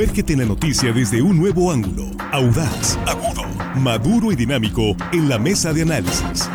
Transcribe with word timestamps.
Sumérgete 0.00 0.32
en 0.32 0.38
la 0.38 0.46
noticia 0.46 0.94
desde 0.94 1.20
un 1.20 1.38
nuevo 1.38 1.70
ángulo, 1.70 2.06
audaz, 2.32 2.98
agudo, 3.06 3.42
maduro 3.76 4.32
y 4.32 4.34
dinámico 4.34 4.96
en 5.12 5.28
la 5.28 5.38
mesa 5.38 5.74
de 5.74 5.82
análisis. 5.82 6.48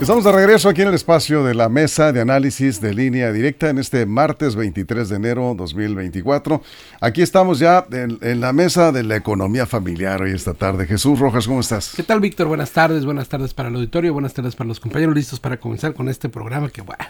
Estamos 0.00 0.22
de 0.22 0.30
regreso 0.30 0.68
aquí 0.68 0.82
en 0.82 0.88
el 0.88 0.94
espacio 0.94 1.42
de 1.42 1.54
la 1.54 1.68
mesa 1.68 2.12
de 2.12 2.20
análisis 2.20 2.80
de 2.80 2.94
línea 2.94 3.32
directa 3.32 3.68
en 3.68 3.78
este 3.78 4.06
martes 4.06 4.54
23 4.54 5.08
de 5.08 5.16
enero 5.16 5.54
2024. 5.58 6.62
Aquí 7.00 7.20
estamos 7.20 7.58
ya 7.58 7.84
en, 7.90 8.40
la 8.40 8.52
mesa 8.52 8.92
de 8.92 9.02
la 9.02 9.16
economía 9.16 9.66
familiar 9.66 10.22
hoy 10.22 10.30
esta 10.30 10.54
tarde. 10.54 10.86
Jesús 10.86 11.18
Rojas, 11.18 11.48
¿cómo 11.48 11.60
estás? 11.60 11.94
¿Qué 11.96 12.04
tal, 12.04 12.20
Víctor? 12.20 12.46
Buenas 12.46 12.70
tardes, 12.70 13.04
buenas 13.04 13.28
tardes 13.28 13.52
para 13.54 13.70
el 13.70 13.74
auditorio, 13.74 14.12
buenas 14.12 14.32
tardes 14.34 14.54
para 14.54 14.68
los 14.68 14.78
compañeros 14.78 15.16
listos 15.16 15.40
para 15.40 15.56
comenzar 15.56 15.94
con 15.94 16.08
este 16.08 16.28
programa 16.28 16.70
que, 16.70 16.80
bueno, 16.80 17.04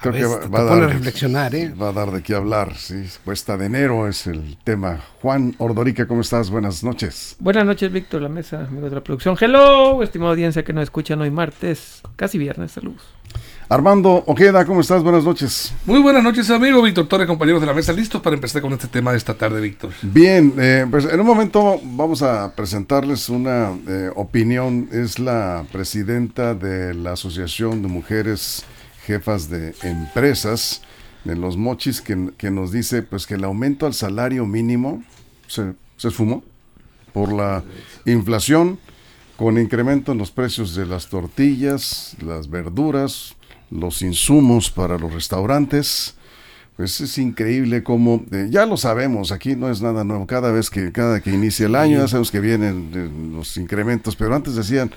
Creo 0.00 0.40
que 0.40 0.48
va, 0.48 0.60
a 0.60 0.64
dar, 0.64 0.90
reflexionar, 0.90 1.54
¿eh? 1.54 1.70
Va 1.70 1.88
a 1.88 1.92
dar 1.92 2.10
de 2.10 2.22
qué 2.22 2.34
hablar, 2.34 2.76
sí. 2.76 3.04
Cuesta 3.24 3.56
de 3.56 3.66
enero 3.66 4.08
es 4.08 4.26
el 4.26 4.56
tema. 4.64 5.00
Juan 5.22 5.54
Ordorica, 5.58 6.06
¿cómo 6.06 6.20
estás? 6.20 6.50
Buenas 6.50 6.84
noches. 6.84 7.36
Buenas 7.38 7.64
noches, 7.64 7.90
Víctor, 7.90 8.22
la 8.22 8.28
mesa, 8.28 8.66
amigo 8.66 8.88
de 8.88 8.94
la 8.94 9.02
producción. 9.02 9.36
Hello, 9.40 10.02
estimada 10.02 10.32
audiencia 10.32 10.64
que 10.64 10.72
nos 10.72 10.84
escuchan 10.84 11.20
hoy 11.20 11.30
martes, 11.30 12.02
casi 12.16 12.38
viernes, 12.38 12.72
saludos. 12.72 13.02
Armando 13.68 14.22
Ojeda, 14.26 14.66
¿cómo 14.66 14.82
estás? 14.82 15.02
Buenas 15.02 15.24
noches. 15.24 15.72
Muy 15.86 16.00
buenas 16.00 16.22
noches, 16.22 16.50
amigo 16.50 16.82
Víctor 16.82 17.08
Torres, 17.08 17.26
compañeros 17.26 17.62
de 17.62 17.66
la 17.66 17.72
mesa, 17.72 17.94
listos 17.94 18.20
para 18.20 18.34
empezar 18.34 18.60
con 18.60 18.72
este 18.74 18.88
tema 18.88 19.12
de 19.12 19.16
esta 19.16 19.34
tarde, 19.34 19.60
Víctor. 19.60 19.90
Bien, 20.02 20.52
eh, 20.58 20.86
pues 20.90 21.06
en 21.06 21.18
un 21.18 21.26
momento 21.26 21.80
vamos 21.82 22.20
a 22.22 22.54
presentarles 22.54 23.30
una 23.30 23.72
eh, 23.88 24.10
opinión. 24.14 24.88
Es 24.92 25.18
la 25.18 25.64
presidenta 25.72 26.54
de 26.54 26.92
la 26.92 27.12
Asociación 27.12 27.80
de 27.80 27.88
Mujeres 27.88 28.66
jefas 29.06 29.48
de 29.48 29.74
empresas 29.82 30.82
de 31.24 31.36
los 31.36 31.56
mochis 31.56 32.00
que, 32.00 32.50
nos 32.50 32.72
dice 32.72 33.02
pues 33.02 33.26
que 33.26 33.34
el 33.34 33.44
aumento 33.44 33.86
al 33.86 33.94
salario 33.94 34.46
mínimo 34.46 35.02
se, 35.46 35.74
se 35.96 36.08
esfumó 36.08 36.44
por 37.12 37.32
la 37.32 37.62
inflación 38.04 38.78
con 39.36 39.58
incremento 39.58 40.12
en 40.12 40.18
los 40.18 40.30
precios 40.30 40.74
de 40.74 40.86
las 40.86 41.08
tortillas, 41.08 42.16
las 42.20 42.48
verduras, 42.48 43.34
los 43.70 44.02
insumos 44.02 44.70
para 44.70 44.98
los 44.98 45.12
restaurantes. 45.12 46.14
Pues 46.76 47.00
es 47.00 47.18
increíble 47.18 47.84
cómo, 47.84 48.24
eh, 48.32 48.48
ya 48.50 48.66
lo 48.66 48.76
sabemos, 48.76 49.30
aquí 49.30 49.54
no 49.54 49.70
es 49.70 49.80
nada 49.80 50.02
nuevo, 50.02 50.26
cada 50.26 50.50
vez 50.50 50.70
que, 50.70 50.90
cada 50.90 51.20
que 51.20 51.30
inicia 51.30 51.66
el 51.66 51.76
año 51.76 51.98
ya 51.98 52.08
sabemos 52.08 52.32
que 52.32 52.40
vienen 52.40 52.90
eh, 52.92 53.08
los 53.32 53.56
incrementos, 53.56 54.16
pero 54.16 54.34
antes 54.34 54.56
decían, 54.56 54.90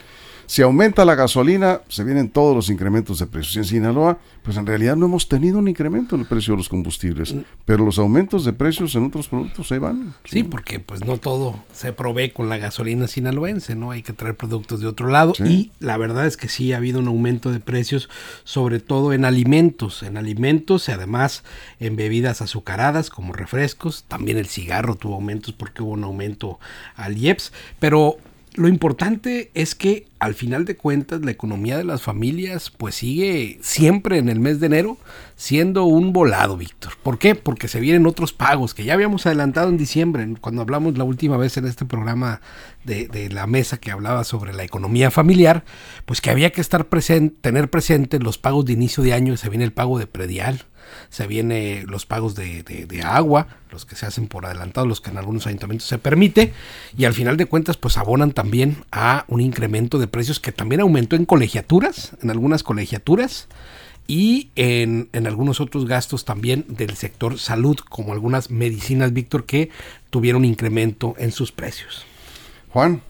si 0.48 0.62
aumenta 0.62 1.06
la 1.06 1.16
gasolina, 1.16 1.81
se 1.90 2.03
vienen 2.03 2.30
todos 2.30 2.56
los 2.56 2.70
incrementos 2.70 3.20
de 3.20 3.28
precios. 3.28 3.56
Y 3.56 3.59
en 3.59 3.66
Sinaloa, 3.66 4.17
pues 4.44 4.56
en 4.56 4.66
realidad 4.66 4.95
no 4.95 5.06
hemos 5.06 5.28
tenido 5.28 5.59
un 5.59 5.67
incremento 5.67 6.16
en 6.16 6.22
el 6.22 6.28
precio 6.28 6.54
de 6.54 6.58
los 6.58 6.70
combustibles, 6.70 7.34
mm. 7.34 7.42
pero 7.66 7.84
los 7.84 8.00
aumentos 8.00 8.45
de 8.45 8.54
precios 8.54 8.95
en 8.95 9.06
otros 9.06 9.28
productos 9.28 9.72
ahí 9.72 9.80
van. 9.80 10.14
Sí, 10.23 10.44
porque 10.44 10.80
pues 10.80 11.06
no 11.06 11.17
todo 11.17 11.59
se 11.73 11.92
provee 11.92 12.31
con 12.31 12.48
la 12.48 12.58
gasolina 12.58 13.08
sinaloense, 13.08 13.76
¿no? 13.76 13.92
Hay 13.92 14.04
que 14.04 14.14
traer 14.14 14.38
productos 14.38 14.80
de 14.80 14.88
otro 14.88 15.09
lado 15.09 15.34
y 15.45 15.72
la 15.80 15.98
verdad 15.98 16.26
es 16.26 16.38
que 16.38 16.48
sí 16.48 16.72
ha 16.72 16.78
habido 16.78 17.00
un 17.00 17.08
aumento 17.08 17.52
de 17.52 17.59
precios, 17.59 18.09
sobre 18.45 18.80
todo 18.80 19.11
en 19.11 19.26
alimentos, 19.26 20.02
en 20.02 20.16
alimentos 20.16 20.88
y 20.88 20.94
además 20.94 21.44
en 21.82 21.98
bebidas 21.98 22.42
azucaradas 22.42 23.09
como 23.09 23.34
refrescos, 23.34 24.06
también 24.08 24.38
el 24.38 24.48
cigarro 24.48 24.95
tuvo 24.95 25.16
aumentos 25.16 25.54
porque 25.54 25.84
hubo 25.84 25.92
un 25.92 26.06
aumento 26.06 26.59
al 26.95 27.17
IEPS, 27.17 27.52
pero 27.80 28.17
lo 28.58 28.67
importante 28.67 29.52
es 29.53 29.75
que 29.75 30.08
al 30.19 30.33
final 30.33 30.66
de 30.66 30.75
cuentas 30.75 31.22
la 31.22 31.31
economía 31.31 31.77
de 31.77 31.83
las 31.83 32.02
familias 32.02 32.72
pues 32.72 32.95
sigue 32.95 33.59
siempre 33.61 34.17
en 34.17 34.30
el 34.30 34.39
mes 34.39 34.59
de 34.59 34.66
enero 34.66 34.97
siendo 35.36 35.86
un 35.86 36.11
volado, 36.11 36.58
Víctor. 36.58 36.94
¿Por 37.03 37.19
qué? 37.19 37.36
Porque 37.36 37.67
se 37.67 37.80
vienen 37.80 38.08
otros 38.08 38.33
pagos 38.33 38.73
que 38.73 38.83
ya 38.83 38.94
habíamos 38.94 39.27
adelantado 39.27 39.69
en 39.69 39.77
diciembre, 39.77 40.27
cuando 40.41 40.64
hablamos 40.64 40.97
la 40.97 41.03
última 41.03 41.37
vez 41.37 41.55
en 41.58 41.67
este 41.67 41.86
programa 41.86 42.42
de, 42.83 43.08
de 43.08 43.30
la 43.30 43.45
mesa 43.45 43.77
que 43.77 43.92
hablaba 43.92 44.23
sobre 44.23 44.54
la 44.54 44.64
economía 44.64 45.11
familiar, 45.11 45.64
pues 46.05 46.20
que 46.20 46.32
había 46.32 46.52
que 46.52 46.61
estar 46.61 46.87
presente, 46.87 47.36
tener 47.42 47.70
presente 47.70 48.20
los 48.20 48.39
pagos 48.39 48.65
de 48.65 48.73
inicio 48.73 49.03
de 49.03 49.14
año, 49.14 49.37
se 49.37 49.49
viene 49.49 49.65
el 49.65 49.73
pago 49.73 49.99
de 49.99 50.08
predial, 50.08 50.65
se 51.09 51.27
viene 51.27 51.83
los 51.87 52.05
pagos 52.05 52.36
de, 52.36 53.02
agua, 53.03 53.48
los 53.71 53.86
que 53.86 53.95
se 53.95 54.05
hacen 54.05 54.27
por 54.27 54.45
adelantado, 54.45 54.87
los 54.87 55.02
que 55.02 55.09
en 55.09 55.17
algunos 55.17 55.48
ayuntamientos 55.48 55.87
se 55.87 55.98
permite, 55.98 56.53
y 56.98 57.05
al 57.05 57.14
final 57.14 57.37
de 57.37 57.45
cuentas 57.45 57.77
pues 57.77 57.98
abonan 57.98 58.31
también 58.31 58.77
a 58.92 59.26
un 59.27 59.42
incremento 59.42 59.99
de 59.99 60.08
precios 60.08 60.39
que 60.39 60.52
también 60.52 60.81
aumentó 60.81 61.15
en 61.15 61.26
colegiaturas, 61.26 62.11
en 62.21 62.30
algunas 62.30 62.64
colegiaturas, 62.64 63.47
y 64.09 64.52
en, 64.55 65.09
en, 65.11 65.27
algunos 65.27 65.59
otros 65.59 65.86
gastos 65.86 66.23
también 66.23 66.64
del 66.70 66.95
sector 66.95 67.37
salud, 67.37 67.77
como 67.77 68.14
algunas 68.14 68.49
medicinas, 68.49 69.11
Víctor, 69.11 69.45
que 69.45 69.70
tuvieron 70.09 70.45
incremento 70.45 71.14
en 71.17 71.33
sus 71.33 71.52
precios. 71.52 72.05
Juan. 72.70 73.02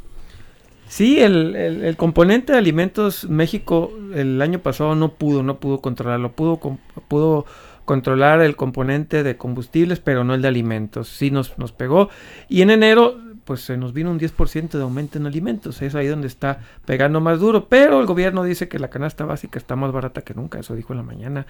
Sí, 0.87 1.19
el, 1.19 1.55
el, 1.55 1.97
componente 1.97 2.53
de 2.53 2.59
alimentos 2.59 3.29
México 3.29 3.91
el 4.13 4.41
año 4.41 4.59
pasado 4.59 4.95
no 4.95 5.13
pudo, 5.13 5.43
no 5.43 5.59
pudo 5.59 5.81
controlarlo, 5.81 6.31
pudo, 6.31 6.59
pudo 7.07 7.45
controlar 7.87 8.41
el 8.41 8.55
componente 8.55 9.23
de 9.23 9.37
combustibles, 9.37 9.99
pero 9.99 10.23
no 10.23 10.33
el 10.33 10.41
de 10.41 10.49
alimentos. 10.49 11.07
Sí 11.07 11.31
nos, 11.31 11.57
nos 11.57 11.71
pegó. 11.71 12.09
Y 12.49 12.61
en 12.61 12.69
enero, 12.69 13.17
pues 13.47 13.61
se 13.61 13.77
nos 13.77 13.93
vino 13.93 14.11
un 14.11 14.19
10% 14.19 14.71
de 14.71 14.81
aumento 14.81 15.17
en 15.17 15.25
alimentos. 15.25 15.81
Es 15.81 15.95
ahí 15.95 16.05
donde 16.05 16.27
está 16.27 16.59
pegando 16.85 17.21
más 17.21 17.39
duro. 17.39 17.69
Pero 17.69 18.01
el 18.01 18.05
gobierno 18.05 18.43
dice 18.43 18.67
que 18.67 18.77
la 18.77 18.89
canasta 18.89 19.23
básica 19.23 19.57
está 19.57 19.77
más 19.77 19.93
barata 19.93 20.21
que 20.21 20.33
nunca. 20.33 20.59
Eso 20.59 20.75
dijo 20.75 20.91
en 20.91 20.97
la 20.97 21.03
mañana. 21.03 21.45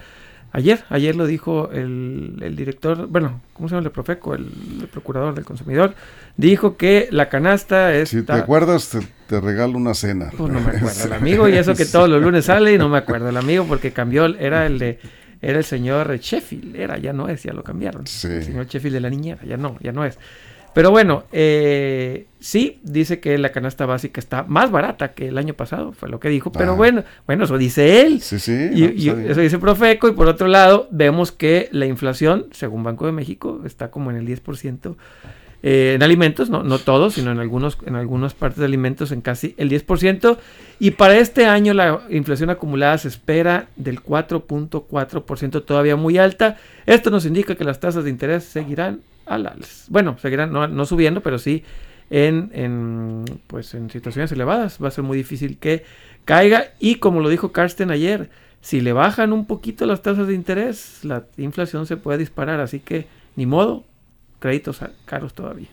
Ayer, 0.52 0.84
ayer 0.90 1.16
lo 1.16 1.26
dijo 1.26 1.70
el, 1.72 2.38
el 2.40 2.54
director, 2.54 3.08
bueno, 3.08 3.40
¿cómo 3.52 3.68
se 3.68 3.74
llama 3.74 3.88
el 3.88 3.92
Profeco? 3.92 4.34
El, 4.34 4.46
procurador 4.92 5.34
del 5.34 5.44
consumidor. 5.44 5.94
Dijo 6.36 6.76
que 6.76 7.08
la 7.10 7.28
canasta 7.28 7.92
es... 7.92 8.10
Si 8.10 8.22
te 8.22 8.32
acuerdas, 8.32 8.96
te, 9.26 9.40
regalo 9.40 9.76
una 9.76 9.92
cena. 9.94 10.30
Pues 10.36 10.52
no 10.52 10.60
me 10.60 10.76
acuerdo 10.76 11.04
el 11.04 11.12
amigo. 11.12 11.48
Y 11.48 11.54
eso 11.54 11.74
que 11.74 11.84
todos 11.84 12.08
los 12.08 12.22
lunes 12.22 12.44
sale 12.44 12.74
y 12.74 12.78
no 12.78 12.88
me 12.88 12.98
acuerdo 12.98 13.28
el 13.28 13.36
amigo 13.36 13.64
porque 13.66 13.92
cambió, 13.92 14.26
era 14.26 14.66
el 14.66 14.78
de 14.78 15.00
era 15.40 15.58
el 15.58 15.64
señor 15.64 16.16
Sheffield, 16.16 16.74
era, 16.74 16.98
ya 16.98 17.12
no 17.12 17.28
es, 17.28 17.44
ya 17.44 17.52
lo 17.52 17.62
cambiaron. 17.62 18.02
El 18.02 18.42
señor 18.44 18.66
Sheffield 18.66 18.94
de 18.94 19.00
la 19.00 19.10
niñera, 19.10 19.40
ya 19.44 19.56
no, 19.56 19.76
ya 19.80 19.92
no 19.92 20.04
es. 20.04 20.18
Pero 20.78 20.92
bueno, 20.92 21.24
eh, 21.32 22.26
sí, 22.38 22.78
dice 22.84 23.18
que 23.18 23.36
la 23.36 23.50
canasta 23.50 23.84
básica 23.84 24.20
está 24.20 24.44
más 24.44 24.70
barata 24.70 25.12
que 25.12 25.26
el 25.26 25.36
año 25.36 25.54
pasado, 25.54 25.90
fue 25.90 26.08
lo 26.08 26.20
que 26.20 26.28
dijo, 26.28 26.52
pero 26.52 26.74
ah. 26.74 26.76
bueno, 26.76 27.02
bueno, 27.26 27.46
eso 27.46 27.58
dice 27.58 28.02
él. 28.02 28.20
Sí, 28.20 28.38
sí. 28.38 28.70
Y, 28.72 29.08
eso 29.08 29.40
dice 29.40 29.58
Profeco, 29.58 30.06
y 30.08 30.12
por 30.12 30.28
otro 30.28 30.46
lado, 30.46 30.86
vemos 30.92 31.32
que 31.32 31.68
la 31.72 31.86
inflación, 31.86 32.46
según 32.52 32.84
Banco 32.84 33.06
de 33.06 33.10
México, 33.10 33.62
está 33.66 33.90
como 33.90 34.12
en 34.12 34.18
el 34.18 34.28
10% 34.28 34.94
eh, 35.64 35.94
en 35.96 36.02
alimentos, 36.04 36.48
no, 36.48 36.62
no 36.62 36.78
todos, 36.78 37.14
sino 37.14 37.32
en, 37.32 37.40
algunos, 37.40 37.76
en 37.84 37.96
algunas 37.96 38.34
partes 38.34 38.60
de 38.60 38.66
alimentos 38.66 39.10
en 39.10 39.20
casi 39.20 39.56
el 39.58 39.68
10%. 39.68 40.38
Y 40.78 40.92
para 40.92 41.18
este 41.18 41.46
año 41.46 41.74
la 41.74 42.02
inflación 42.08 42.50
acumulada 42.50 42.98
se 42.98 43.08
espera 43.08 43.66
del 43.74 44.00
4.4%, 44.00 45.64
todavía 45.64 45.96
muy 45.96 46.18
alta. 46.18 46.56
Esto 46.86 47.10
nos 47.10 47.26
indica 47.26 47.56
que 47.56 47.64
las 47.64 47.80
tasas 47.80 48.04
de 48.04 48.10
interés 48.10 48.44
seguirán 48.44 49.00
las 49.36 49.86
Bueno, 49.88 50.16
seguirán 50.18 50.52
no, 50.52 50.66
no 50.66 50.86
subiendo, 50.86 51.20
pero 51.20 51.38
sí 51.38 51.64
en, 52.10 52.50
en, 52.54 53.24
pues 53.46 53.74
en 53.74 53.90
situaciones 53.90 54.32
elevadas. 54.32 54.78
Va 54.82 54.88
a 54.88 54.92
ser 54.92 55.04
muy 55.04 55.18
difícil 55.18 55.58
que 55.58 55.84
caiga. 56.24 56.72
Y 56.78 56.96
como 56.96 57.20
lo 57.20 57.28
dijo 57.28 57.52
Carsten 57.52 57.90
ayer, 57.90 58.30
si 58.60 58.80
le 58.80 58.92
bajan 58.92 59.32
un 59.32 59.46
poquito 59.46 59.86
las 59.86 60.02
tasas 60.02 60.26
de 60.26 60.34
interés, 60.34 61.00
la 61.04 61.26
inflación 61.36 61.86
se 61.86 61.96
puede 61.96 62.18
disparar. 62.18 62.60
Así 62.60 62.80
que 62.80 63.06
ni 63.36 63.46
modo, 63.46 63.84
créditos 64.38 64.80
caros 65.04 65.34
todavía. 65.34 65.68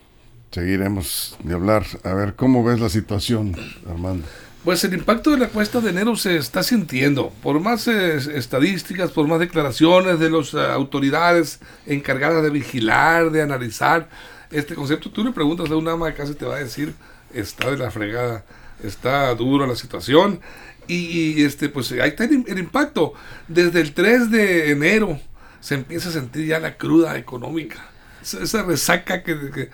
Seguiremos 0.51 1.37
de 1.43 1.53
hablar. 1.53 1.83
A 2.03 2.13
ver, 2.13 2.35
¿cómo 2.35 2.63
ves 2.63 2.79
la 2.79 2.89
situación, 2.89 3.55
Armando? 3.89 4.25
Pues 4.65 4.83
el 4.83 4.95
impacto 4.95 5.29
de 5.29 5.37
la 5.37 5.49
cuesta 5.49 5.79
de 5.79 5.91
enero 5.91 6.15
se 6.15 6.37
está 6.37 6.63
sintiendo. 6.63 7.31
Por 7.43 7.59
más 7.59 7.87
eh, 7.87 8.15
estadísticas, 8.35 9.11
por 9.11 9.27
más 9.27 9.39
declaraciones 9.39 10.19
de 10.19 10.31
las 10.31 10.55
eh, 10.55 10.57
autoridades 10.57 11.59
encargadas 11.85 12.41
de 12.41 12.49
vigilar, 12.49 13.29
de 13.29 13.43
analizar 13.43 14.09
este 14.49 14.73
concepto, 14.73 15.11
tú 15.11 15.23
le 15.23 15.31
preguntas 15.31 15.69
a 15.69 15.75
un 15.75 15.87
ama 15.87 16.11
casi 16.15 16.33
te 16.33 16.45
va 16.45 16.55
a 16.55 16.59
decir, 16.59 16.95
está 17.31 17.69
de 17.69 17.77
la 17.77 17.91
fregada, 17.91 18.43
está 18.83 19.35
dura 19.35 19.67
la 19.67 19.75
situación. 19.75 20.41
Y, 20.87 21.43
este, 21.43 21.69
pues 21.69 21.91
ahí 21.91 22.09
está 22.09 22.23
el, 22.23 22.57
impacto. 22.57 23.13
Desde 23.47 23.81
el 23.81 23.93
3 23.93 24.31
de 24.31 24.71
enero 24.71 25.19
se 25.59 25.75
empieza 25.75 26.09
a 26.09 26.11
sentir 26.11 26.47
ya 26.47 26.59
la 26.59 26.75
cruda 26.75 27.17
económica 27.17 27.91
esa 28.23 28.63
resaca 28.63 29.21
que, 29.21 29.69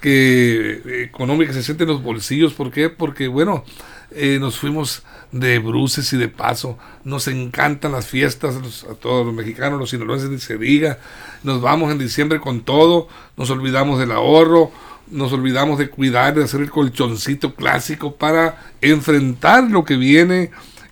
que, 0.00 1.04
económica 1.04 1.52
se 1.52 1.62
siente 1.62 1.84
en 1.84 1.90
los 1.90 2.02
bolsillos. 2.02 2.54
¿Por 2.54 2.72
qué? 2.72 2.88
Porque, 2.90 3.28
bueno, 3.28 3.64
eh, 4.14 4.38
nos 4.40 4.58
fuimos 4.58 5.02
de 5.32 5.58
bruces 5.58 6.12
y 6.12 6.16
de 6.16 6.28
paso. 6.28 6.78
Nos 7.04 7.28
encantan 7.28 7.92
las 7.92 8.06
fiestas 8.06 8.84
a 8.90 8.94
todos 8.94 9.26
los 9.26 9.34
mexicanos, 9.34 9.78
los 9.78 9.90
sinaloenses 9.90 10.30
ni 10.30 10.38
se 10.38 10.58
diga. 10.58 10.98
Nos 11.42 11.60
vamos 11.60 11.90
en 11.90 11.98
diciembre 11.98 12.40
con 12.40 12.60
todo, 12.60 13.08
nos 13.36 13.50
olvidamos 13.50 13.98
del 13.98 14.12
ahorro, 14.12 14.70
nos 15.10 15.32
olvidamos 15.32 15.78
de 15.78 15.90
cuidar, 15.90 16.34
de 16.34 16.44
hacer 16.44 16.60
el 16.60 16.70
colchoncito 16.70 17.54
clásico 17.54 18.16
para 18.16 18.72
enfrentar 18.80 19.70
lo 19.70 19.84
que 19.84 19.96
viene 19.96 20.50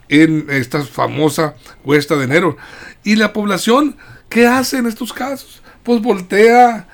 en 0.08 0.46
esta 0.50 0.82
famosa 0.82 1.54
cuesta 1.82 2.16
de 2.16 2.24
enero. 2.24 2.56
Y 3.04 3.16
la 3.16 3.32
población, 3.32 3.96
¿qué 4.28 4.46
hace 4.46 4.78
en 4.78 4.86
estos 4.86 5.12
casos? 5.12 5.62
Pues 5.82 6.02
voltea 6.02 6.88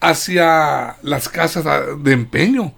hacia 0.00 0.96
las 1.02 1.28
casas 1.28 1.64
de 2.02 2.12
empeño, 2.12 2.74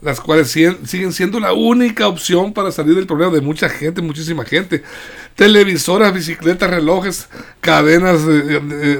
las 0.00 0.20
cuales 0.20 0.48
siguen 0.50 1.12
siendo 1.12 1.40
la 1.40 1.52
única 1.52 2.06
opción 2.06 2.52
para 2.52 2.70
salir 2.70 2.94
del 2.94 3.06
problema 3.06 3.32
de 3.32 3.40
mucha 3.40 3.68
gente, 3.68 4.00
muchísima 4.00 4.44
gente. 4.44 4.82
Televisoras, 5.34 6.12
bicicletas, 6.14 6.70
relojes, 6.70 7.28
cadenas, 7.60 8.20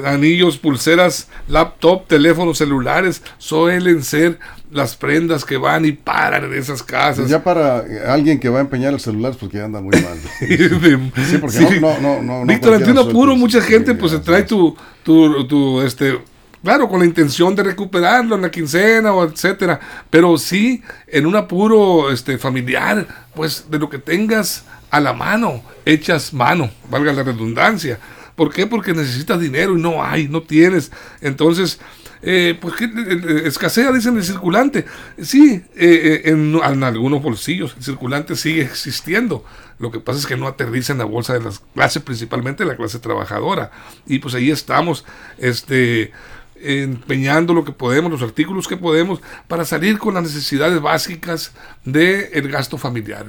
anillos, 0.05 0.57
pulseras, 0.57 1.29
laptop, 1.47 2.07
teléfonos 2.07 2.57
celulares, 2.57 3.21
suelen 3.37 4.03
ser 4.03 4.39
las 4.71 4.95
prendas 4.95 5.45
que 5.45 5.57
van 5.57 5.85
y 5.85 5.93
paran 5.93 6.45
en 6.45 6.53
esas 6.53 6.83
casas. 6.83 7.29
Ya 7.29 7.43
para 7.43 7.83
alguien 8.07 8.39
que 8.39 8.49
va 8.49 8.59
a 8.59 8.61
empeñar 8.61 8.93
el 8.93 8.99
celular, 8.99 9.33
porque 9.39 9.61
anda 9.61 9.81
muy 9.81 9.91
mal. 10.01 10.17
sí, 10.39 11.37
porque 11.39 11.79
no, 11.79 11.99
no, 11.99 12.21
no, 12.21 12.45
Víctor 12.45 12.75
Antino 12.75 13.07
Puro, 13.09 13.35
mucha 13.35 13.61
gente 13.61 13.95
pues 13.95 14.11
se 14.11 14.19
trae 14.19 14.43
tu, 14.43 14.75
tu, 15.03 15.47
tu, 15.47 15.81
este, 15.81 16.19
Claro, 16.63 16.89
con 16.89 16.99
la 16.99 17.05
intención 17.05 17.55
de 17.55 17.63
recuperarlo 17.63 18.35
en 18.35 18.41
la 18.41 18.51
quincena 18.51 19.13
o 19.13 19.23
etcétera, 19.23 19.79
pero 20.09 20.37
sí 20.37 20.83
en 21.07 21.25
un 21.25 21.35
apuro 21.37 22.11
este, 22.11 22.37
familiar, 22.37 23.07
pues 23.33 23.65
de 23.69 23.79
lo 23.79 23.89
que 23.89 23.97
tengas 23.97 24.65
a 24.91 24.99
la 24.99 25.13
mano, 25.13 25.63
echas 25.85 26.33
mano, 26.33 26.69
valga 26.89 27.13
la 27.13 27.23
redundancia. 27.23 27.99
¿Por 28.35 28.53
qué? 28.53 28.67
Porque 28.67 28.93
necesitas 28.93 29.39
dinero 29.39 29.77
y 29.77 29.81
no 29.81 30.03
hay, 30.03 30.27
no 30.27 30.41
tienes. 30.41 30.91
Entonces, 31.21 31.79
eh, 32.21 32.57
pues 32.59 32.75
que 32.75 32.85
eh, 32.85 32.89
eh, 32.95 33.41
escasea, 33.45 33.91
dicen 33.91 34.17
el 34.17 34.23
circulante. 34.23 34.85
Sí, 35.21 35.63
en, 35.75 36.55
en, 36.55 36.83
algunos 36.83 37.21
bolsillos 37.21 37.75
el 37.77 37.83
circulante 37.83 38.35
sigue 38.35 38.61
existiendo. 38.61 39.45
Lo 39.77 39.91
que 39.91 39.99
pasa 39.99 40.19
es 40.19 40.25
que 40.25 40.35
no 40.35 40.47
aterriza 40.47 40.91
en 40.91 40.99
la 40.99 41.05
bolsa 41.05 41.33
de 41.33 41.41
las 41.41 41.59
clases, 41.73 42.03
principalmente 42.03 42.65
la 42.65 42.75
clase 42.75 42.99
trabajadora. 42.99 43.71
Y 44.05 44.19
pues 44.19 44.35
ahí 44.35 44.51
estamos, 44.51 45.05
este 45.37 46.11
empeñando 46.61 47.53
lo 47.53 47.63
que 47.63 47.71
podemos, 47.71 48.11
los 48.11 48.21
artículos 48.21 48.67
que 48.67 48.77
podemos, 48.77 49.21
para 49.47 49.65
salir 49.65 49.97
con 49.97 50.13
las 50.13 50.23
necesidades 50.23 50.81
básicas 50.81 51.53
del 51.85 52.29
el 52.33 52.49
gasto 52.49 52.77
familiar. 52.77 53.25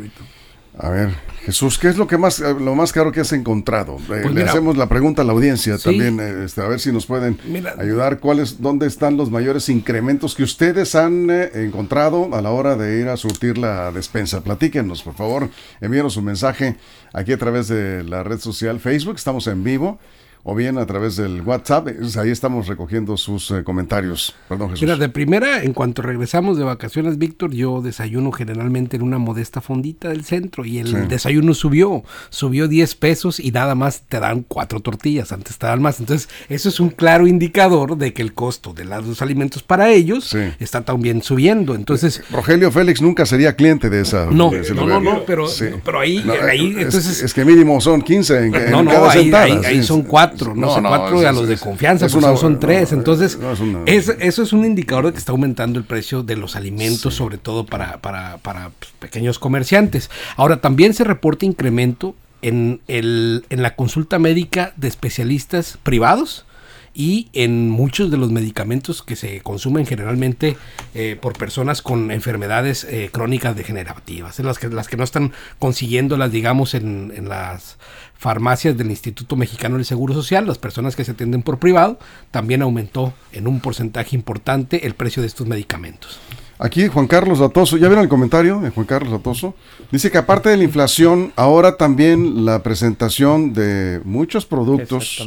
A 0.79 0.89
ver, 0.89 1.11
Jesús, 1.45 1.79
¿qué 1.79 1.89
es 1.89 1.97
lo 1.99 2.07
que 2.07 2.17
más 2.17 2.41
eh, 2.41 2.55
lo 2.59 2.75
más 2.75 2.93
caro 2.93 3.11
que 3.11 3.21
has 3.21 3.33
encontrado? 3.33 3.99
Eh, 3.99 4.21
pues 4.23 4.33
le 4.33 4.45
hacemos 4.45 4.77
la 4.77 4.89
pregunta 4.89 5.23
a 5.23 5.25
la 5.25 5.33
audiencia 5.33 5.77
también, 5.77 6.21
eh, 6.21 6.45
este, 6.45 6.63
a 6.63 6.69
ver 6.69 6.81
si 6.81 6.93
nos 6.93 7.07
pueden 7.07 7.39
ayudar. 7.77 8.21
¿Cuáles, 8.21 8.63
dónde 8.63 8.87
están 8.87 9.17
los 9.17 9.31
mayores 9.31 9.69
incrementos 9.69 10.35
que 10.35 10.45
ustedes 10.45 10.95
han 10.95 11.29
encontrado 11.29 12.35
a 12.35 12.41
la 12.41 12.51
hora 12.51 12.77
de 12.77 13.01
ir 13.01 13.09
a 13.09 13.17
surtir 13.17 13.59
la 13.59 13.91
despensa? 13.91 14.43
Platíquenos, 14.43 15.03
por 15.03 15.15
favor, 15.15 15.51
envíenos 15.81 16.17
un 16.17 16.25
mensaje 16.25 16.77
aquí 17.13 17.33
a 17.33 17.39
través 17.39 17.69
de 17.69 18.05
la 18.05 18.23
red 18.23 18.39
social 18.39 18.81
Facebook. 18.81 19.17
Estamos 19.17 19.49
en 19.49 19.65
vivo 19.65 19.99
o 20.43 20.55
bien 20.55 20.79
a 20.79 20.87
través 20.87 21.17
del 21.17 21.43
WhatsApp. 21.43 21.89
Ahí 22.19 22.31
estamos 22.31 22.67
recogiendo 22.67 23.17
sus 23.17 23.51
eh, 23.51 23.63
comentarios. 23.63 24.35
Perdón, 24.49 24.71
Jesús. 24.71 24.83
Mira, 24.83 24.97
de 24.97 25.09
primera, 25.09 25.63
en 25.63 25.73
cuanto 25.73 26.03
regresamos 26.03 26.57
de 26.57 26.65
vacaciones, 26.65 27.19
Víctor, 27.19 27.53
yo 27.53 27.83
desayuno 27.83 28.33
generalmente 28.33 28.97
en 28.97 29.03
una 29.03 29.19
modesta 29.19 29.61
fondita 29.61 30.09
del 30.09 30.25
centro 30.25 30.65
y 30.65 30.79
el 30.79 31.09
desayuno 31.09 31.55
subió, 31.55 32.03
subió 32.31 32.69
10 32.69 32.95
pesos 32.95 33.41
y 33.41 33.51
nada 33.51 33.75
más 33.75 34.03
te 34.09 34.19
dan 34.19 34.45
cuatro 34.47 34.81
tortillas, 34.81 35.33
antes 35.33 35.59
te 35.59 35.67
dan 35.67 35.83
más. 35.83 36.01
Entonces, 36.01 36.29
eso 36.49 36.69
es 36.69 36.81
un 36.81 36.91
claro 36.91 37.27
indicador 37.27 37.97
de 37.97 38.13
que 38.13 38.23
el 38.23 38.33
costo 38.33 38.73
de 38.73 38.85
los 38.85 39.23
alimentos 39.23 39.63
para 39.63 39.91
ellos 39.91 40.35
está 40.59 40.83
también 40.83 41.23
subiendo. 41.23 41.75
Entonces, 41.75 42.23
Rogelio 42.31 42.71
Félix 42.71 43.03
nunca 43.03 43.27
sería 43.27 43.55
cliente 43.55 43.91
de 43.91 44.01
esa. 44.03 44.27
No, 44.27 44.51
no, 44.75 45.01
no, 45.01 45.25
pero, 45.27 45.47
pero 45.85 46.01
ahí, 46.01 46.25
ahí 46.43 46.75
entonces. 46.79 47.23
Es, 47.23 47.35
que 47.35 47.45
mínimo 47.45 47.81
son 47.81 48.03
15 48.03 48.39
en, 48.39 48.71
no, 48.71 48.83
no, 48.83 49.09
ahí, 49.09 49.31
ahí 49.33 49.83
son 49.83 50.03
cuatro 50.03 50.30
no, 50.55 50.75
sé, 50.75 50.81
cuatro 50.81 51.27
a 51.27 51.33
los 51.33 51.49
de 51.49 51.57
confianza, 51.57 52.09
pues 52.09 52.41
son 52.41 52.61
tres. 52.61 52.93
Entonces, 52.93 53.39
eso 53.87 54.43
es 54.43 54.53
un 54.53 54.65
indicador 54.65 55.07
de 55.07 55.13
que 55.13 55.19
está 55.19 55.33
aumentando 55.33 55.79
el 55.79 55.85
precio 55.85 56.23
de 56.23 56.37
los 56.37 56.57
alimentos, 56.57 57.15
sobre 57.15 57.39
todo 57.39 57.67
para, 57.67 57.99
para, 57.99 58.39
para 58.39 58.71
pues, 58.71 58.93
pequeños 58.99 59.39
comerciantes. 59.39 60.11
Ahora, 60.37 60.61
también 60.61 60.95
se 60.95 61.05
reporta 61.05 61.47
incremento 61.47 62.15
en, 62.43 62.81
el, 62.89 63.45
en 63.51 63.63
la 63.63 63.77
consulta 63.77 64.19
médica 64.19 64.73
de 64.77 64.89
especialistas 64.89 65.79
privados 65.83 66.45
y 66.93 67.29
en 67.33 67.71
muchos 67.71 68.11
de 68.11 68.17
los 68.17 68.33
medicamentos 68.33 69.03
que 69.03 69.15
se 69.15 69.41
consumen 69.43 69.87
generalmente 69.87 70.57
eh, 70.95 71.17
por 71.21 71.39
personas 71.39 71.83
con 71.83 72.11
enfermedades 72.11 72.85
eh, 72.85 73.11
crónicas 73.13 73.57
degenerativas, 73.57 74.39
las 74.41 74.59
que, 74.59 74.69
las 74.69 74.89
que 74.89 74.97
no 74.97 75.05
están 75.05 75.33
consiguiéndolas, 75.59 76.33
digamos, 76.33 76.75
en, 76.75 77.13
en 77.15 77.29
las 77.29 77.79
farmacias 78.21 78.77
del 78.77 78.91
Instituto 78.91 79.35
Mexicano 79.35 79.77
del 79.77 79.87
Seguro 79.87 80.13
Social, 80.13 80.47
las 80.47 80.59
personas 80.59 80.95
que 80.95 81.05
se 81.05 81.13
atienden 81.13 81.43
por 81.43 81.59
privado, 81.59 81.99
también 82.31 82.61
aumentó 82.61 83.15
en 83.33 83.49
un 83.49 83.61
porcentaje 83.61 84.15
importante 84.15 84.87
el 84.87 84.93
precio 84.93 85.23
de 85.23 85.27
estos 85.27 85.47
medicamentos. 85.47 86.21
Aquí 86.59 86.87
Juan 86.89 87.07
Carlos 87.07 87.41
Latoso, 87.41 87.79
¿ya 87.79 87.89
vieron 87.89 88.05
el 88.05 88.11
comentario 88.11 88.61
de 88.61 88.69
Juan 88.69 88.85
Carlos 88.85 89.11
Latoso? 89.11 89.55
Dice 89.91 90.11
que 90.11 90.19
aparte 90.19 90.51
de 90.51 90.59
la 90.59 90.65
inflación, 90.65 91.33
ahora 91.35 91.79
también 91.79 92.45
la 92.45 92.63
presentación 92.63 93.55
de 93.55 94.03
muchos 94.05 94.45
productos 94.45 95.27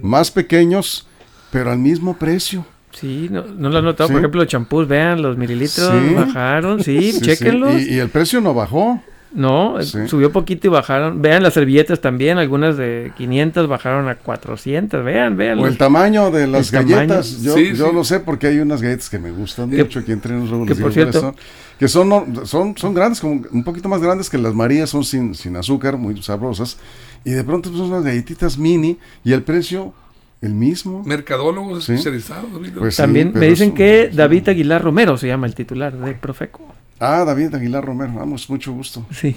más 0.00 0.30
pequeños, 0.30 1.08
pero 1.50 1.72
al 1.72 1.78
mismo 1.78 2.16
precio. 2.18 2.64
Sí, 2.92 3.26
no, 3.32 3.42
no 3.46 3.68
lo 3.68 3.78
han 3.78 3.84
notado. 3.84 4.10
Por 4.10 4.18
ejemplo, 4.18 4.42
los 4.42 4.48
champús, 4.48 4.86
vean, 4.86 5.22
los 5.22 5.36
mililitros 5.36 5.92
bajaron. 6.14 6.84
Sí, 6.84 7.20
chequenlos. 7.20 7.82
y, 7.82 7.98
el 7.98 8.10
precio 8.10 8.40
no 8.40 8.54
bajó. 8.54 9.02
No, 9.32 9.76
subió 9.82 10.32
poquito 10.32 10.68
y 10.68 10.70
bajaron. 10.70 11.20
Vean 11.20 11.42
las 11.42 11.54
servilletas 11.54 12.00
también, 12.00 12.38
algunas 12.38 12.76
de 12.76 13.12
500 13.16 13.68
bajaron 13.68 14.08
a 14.08 14.16
400. 14.16 15.04
Vean, 15.04 15.36
vean. 15.36 15.58
O 15.58 15.66
el 15.66 15.76
tamaño 15.76 16.30
de 16.30 16.46
las 16.46 16.70
galletas. 16.70 17.42
Yo, 17.42 17.58
yo 17.58 17.92
lo 17.92 18.04
sé 18.04 18.20
porque 18.20 18.46
hay 18.46 18.58
unas 18.58 18.80
galletas 18.80 19.10
que 19.10 19.18
me 19.18 19.30
gustan 19.30 19.70
mucho 19.70 19.98
aquí 19.98 20.12
entre 20.12 20.34
nosotros. 20.34 20.66
Que 20.66 20.74
por 20.82 20.92
cierto, 20.92 21.20
son, 21.20 21.36
que 21.78 21.88
son, 21.88 22.46
son, 22.46 22.76
son 22.76 22.94
grandes, 22.94 23.20
como 23.20 23.42
un 23.50 23.64
poquito 23.64 23.88
más 23.88 24.00
grandes 24.00 24.30
que 24.30 24.38
las 24.38 24.54
Marías, 24.54 24.88
son 24.90 25.04
sin, 25.04 25.34
sin 25.34 25.56
azúcar, 25.56 25.96
muy 25.98 26.20
sabrosas. 26.22 26.78
Y 27.24 27.30
de 27.30 27.44
pronto 27.44 27.68
pues, 27.68 27.80
son 27.80 27.92
unas 27.92 28.04
galletitas 28.04 28.56
mini 28.56 28.98
y 29.24 29.32
el 29.32 29.42
precio 29.42 29.92
el 30.40 30.54
mismo. 30.54 31.02
Mercadólogos 31.04 31.88
especializados. 31.88 32.50
Pues 32.78 32.96
También 32.96 33.32
me 33.34 33.46
dicen 33.46 33.74
que 33.74 34.10
David 34.12 34.48
Aguilar 34.48 34.82
Romero 34.82 35.16
se 35.16 35.26
llama 35.26 35.46
el 35.46 35.54
titular 35.54 35.96
de 35.96 36.14
Profeco. 36.14 36.77
Ah, 37.00 37.24
David 37.24 37.54
Aguilar 37.54 37.84
Romero, 37.84 38.12
vamos, 38.14 38.50
mucho 38.50 38.72
gusto. 38.72 39.06
Sí. 39.12 39.34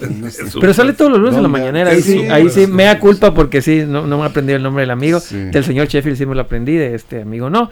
Pero 0.59 0.73
sale 0.73 0.93
todos 0.93 1.11
los 1.11 1.19
lunes 1.19 1.35
en 1.35 1.43
la 1.43 1.49
mañanera. 1.49 1.91
Ahí 1.91 2.01
sí, 2.01 2.19
ahí 2.27 2.49
sí 2.49 2.65
me 2.65 2.85
da 2.85 2.99
culpa 2.99 3.33
porque 3.33 3.61
sí, 3.61 3.83
no, 3.87 4.07
no 4.07 4.17
me 4.17 4.25
aprendido 4.25 4.57
el 4.57 4.63
nombre 4.63 4.81
del 4.81 4.91
amigo. 4.91 5.19
Del 5.29 5.63
señor 5.63 5.87
Sheffield 5.87 6.17
sí 6.17 6.25
me 6.25 6.33
lo 6.33 6.41
aprendí, 6.41 6.75
de 6.75 6.95
este 6.95 7.21
amigo 7.21 7.49
no. 7.49 7.69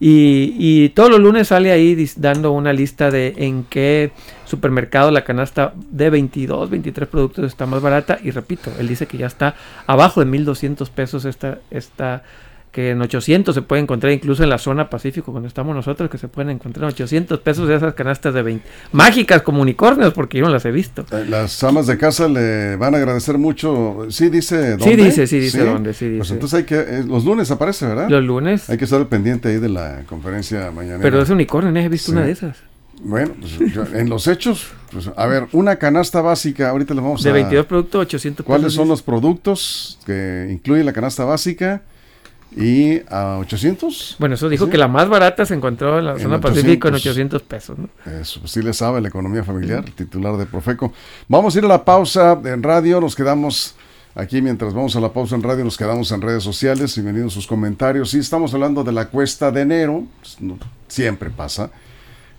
Y, 0.00 0.54
y, 0.58 0.90
todos 0.90 1.10
los 1.10 1.18
lunes 1.18 1.48
sale 1.48 1.72
ahí 1.72 2.08
dando 2.16 2.52
una 2.52 2.72
lista 2.72 3.10
de 3.10 3.34
en 3.36 3.64
qué 3.64 4.12
supermercado 4.44 5.10
la 5.10 5.24
canasta 5.24 5.72
de 5.90 6.08
22, 6.08 6.70
23 6.70 7.08
productos 7.08 7.44
está 7.46 7.66
más 7.66 7.82
barata. 7.82 8.18
Y 8.22 8.30
repito, 8.30 8.70
él 8.78 8.86
dice 8.86 9.06
que 9.06 9.18
ya 9.18 9.26
está 9.26 9.56
abajo 9.86 10.20
de 10.20 10.26
1200 10.26 10.88
pesos 10.90 11.24
esta, 11.24 11.58
esta 11.70 12.22
que 12.72 12.90
en 12.90 13.00
800 13.00 13.54
se 13.54 13.62
puede 13.62 13.82
encontrar 13.82 14.12
incluso 14.12 14.42
en 14.42 14.50
la 14.50 14.58
zona 14.58 14.90
Pacífico, 14.90 15.32
cuando 15.32 15.48
estamos 15.48 15.74
nosotros, 15.74 16.10
que 16.10 16.18
se 16.18 16.28
pueden 16.28 16.50
encontrar 16.50 16.84
en 16.84 16.90
800 16.90 17.40
pesos 17.40 17.68
de 17.68 17.76
esas 17.76 17.94
canastas 17.94 18.34
de 18.34 18.42
20. 18.42 18.68
Mágicas 18.92 19.42
como 19.42 19.62
unicornios, 19.62 20.12
porque 20.12 20.38
yo 20.38 20.44
no 20.44 20.50
las 20.50 20.64
he 20.64 20.70
visto. 20.70 21.04
Eh, 21.10 21.26
las 21.28 21.62
amas 21.64 21.86
de 21.86 21.98
casa 21.98 22.28
le 22.28 22.76
van 22.76 22.94
a 22.94 22.98
agradecer 22.98 23.38
mucho. 23.38 24.06
Sí, 24.10 24.28
dice 24.28 24.76
dónde. 24.76 24.84
Sí, 24.84 24.96
dice, 24.96 25.26
sí, 25.26 25.38
dice 25.40 25.64
dónde, 25.64 25.94
sí, 25.94 26.14
Pues 26.16 26.30
entonces 26.30 26.58
hay 26.58 26.64
que. 26.64 26.76
Eh, 26.78 27.04
los 27.06 27.24
lunes 27.24 27.50
aparece, 27.50 27.86
¿verdad? 27.86 28.08
Los 28.08 28.22
lunes. 28.22 28.68
Hay 28.68 28.78
que 28.78 28.84
estar 28.84 29.04
pendiente 29.06 29.48
ahí 29.48 29.58
de 29.58 29.68
la 29.68 30.02
conferencia 30.06 30.70
mañana. 30.70 30.98
Pero 31.02 31.22
es 31.22 31.30
unicornio, 31.30 31.72
¿no? 31.72 31.80
He 31.80 31.88
visto 31.88 32.12
una 32.12 32.22
de 32.22 32.32
esas. 32.32 32.56
Bueno, 33.00 33.34
pues, 33.38 33.92
en 33.94 34.08
los 34.08 34.26
hechos, 34.26 34.68
pues, 34.92 35.10
a 35.14 35.26
ver, 35.26 35.46
una 35.52 35.76
canasta 35.76 36.20
básica, 36.20 36.70
ahorita 36.70 36.94
le 36.94 37.00
vamos 37.00 37.24
a... 37.24 37.28
De 37.28 37.32
22 37.32 37.66
productos, 37.66 38.02
800 38.02 38.44
pesos. 38.44 38.46
¿Cuáles 38.46 38.72
son 38.72 38.88
los 38.88 39.02
productos 39.02 39.98
que 40.04 40.48
incluye 40.50 40.82
la 40.82 40.92
canasta 40.92 41.24
básica? 41.24 41.82
Y 42.56 43.00
a 43.08 43.38
800. 43.38 44.16
Bueno, 44.18 44.34
eso 44.34 44.48
dijo 44.48 44.68
que 44.68 44.78
la 44.78 44.88
más 44.88 45.08
barata 45.08 45.44
se 45.44 45.54
encontró 45.54 45.98
en 45.98 46.06
la 46.06 46.18
zona 46.18 46.40
Pacífico 46.40 46.88
en 46.88 46.94
800 46.94 47.42
pesos. 47.42 47.76
Eso, 48.06 48.40
pues 48.40 48.52
sí 48.52 48.62
le 48.62 48.72
sabe 48.72 49.00
la 49.00 49.08
economía 49.08 49.44
familiar, 49.44 49.84
titular 49.84 50.36
de 50.36 50.46
Profeco. 50.46 50.92
Vamos 51.28 51.54
a 51.54 51.58
ir 51.58 51.64
a 51.64 51.68
la 51.68 51.84
pausa 51.84 52.40
en 52.44 52.62
radio, 52.62 53.00
nos 53.00 53.14
quedamos 53.14 53.74
aquí 54.14 54.42
mientras 54.42 54.74
vamos 54.74 54.96
a 54.96 55.00
la 55.00 55.12
pausa 55.12 55.36
en 55.36 55.42
radio, 55.42 55.64
nos 55.64 55.76
quedamos 55.76 56.10
en 56.10 56.22
redes 56.22 56.42
sociales, 56.42 56.94
bienvenidos 56.94 57.34
sus 57.34 57.46
comentarios. 57.46 58.10
Sí, 58.10 58.18
estamos 58.18 58.52
hablando 58.54 58.82
de 58.82 58.92
la 58.92 59.08
cuesta 59.08 59.50
de 59.50 59.60
enero, 59.60 60.04
pues, 60.20 60.38
siempre 60.88 61.30
pasa. 61.30 61.70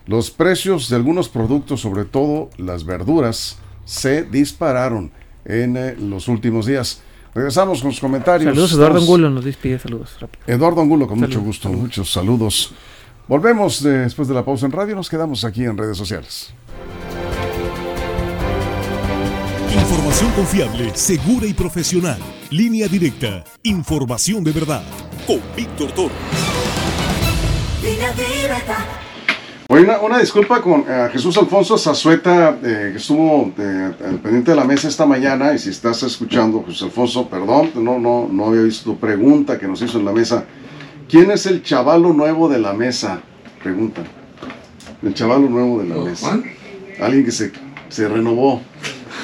Los 0.06 0.32
precios 0.32 0.89
de 0.89 0.96
algunos 0.96 1.30
productos, 1.30 1.82
sobre 1.82 2.04
todo 2.04 2.50
las 2.58 2.84
verduras, 2.84 3.58
se 3.86 4.24
dispararon 4.24 5.12
en 5.46 5.78
eh, 5.78 5.96
los 6.00 6.28
últimos 6.28 6.66
días. 6.66 7.01
Regresamos 7.39 7.79
con 7.79 7.91
los 7.91 8.01
comentarios. 8.01 8.51
Saludos, 8.51 8.74
Eduardo 8.74 9.00
Angulo 9.00 9.29
nos 9.29 9.46
despide, 9.46 9.79
saludos. 9.79 10.10
Eduardo 10.46 10.81
Angulo, 10.81 11.08
con 11.08 11.19
mucho 11.19 11.39
gusto, 11.39 11.69
muchos 11.69 12.12
saludos. 12.12 12.74
Volvemos 13.29 13.81
después 13.81 14.27
de 14.27 14.34
la 14.34 14.43
pausa 14.43 14.65
en 14.65 14.74
radio, 14.74 14.93
nos 14.93 15.10
quedamos 15.10 15.46
aquí 15.46 15.63
en 15.63 15.77
redes 15.77 15.98
sociales. 15.98 16.53
Información 19.74 20.31
confiable, 20.31 20.91
segura 20.96 21.48
y 21.48 21.53
profesional. 21.53 22.19
Línea 22.50 22.89
directa. 22.89 23.46
Información 23.63 24.43
de 24.43 24.51
verdad. 24.51 24.84
Con 25.25 25.39
Víctor 25.55 25.93
Toro. 25.93 26.13
Bueno, 29.70 30.02
una, 30.02 30.18
disculpa 30.18 30.64
con 30.64 30.84
eh, 30.90 31.10
Jesús 31.12 31.38
Alfonso 31.38 31.78
Zazueta, 31.78 32.58
eh, 32.64 32.90
que 32.92 32.98
estuvo 32.98 33.54
eh, 33.56 33.92
al 34.04 34.16
pendiente 34.16 34.50
de 34.50 34.58
la 34.58 34.64
mesa 34.64 34.88
esta 34.88 35.06
mañana, 35.06 35.54
y 35.54 35.60
si 35.60 35.70
estás 35.70 36.02
escuchando, 36.02 36.64
Jesús 36.66 36.82
Alfonso, 36.82 37.30
perdón, 37.30 37.70
no, 37.76 38.00
no, 38.00 38.28
no 38.32 38.48
había 38.48 38.64
visto 38.64 38.90
tu 38.90 38.98
pregunta 38.98 39.60
que 39.60 39.68
nos 39.68 39.80
hizo 39.84 40.00
en 40.00 40.06
la 40.06 40.12
mesa. 40.12 40.46
¿Quién 41.08 41.30
es 41.30 41.46
el 41.46 41.62
chavalo 41.62 42.14
nuevo 42.14 42.50
de 42.50 42.58
la 42.58 42.74
mesa? 42.74 43.22
Pregunta. 43.62 44.02
El 45.04 45.14
chavalo 45.14 45.48
nuevo 45.48 45.84
de 45.84 45.88
la 45.88 45.98
mesa. 45.98 46.40
Alguien 47.00 47.24
que 47.24 47.32
se, 47.32 47.52
se 47.90 48.08
renovó. 48.08 48.64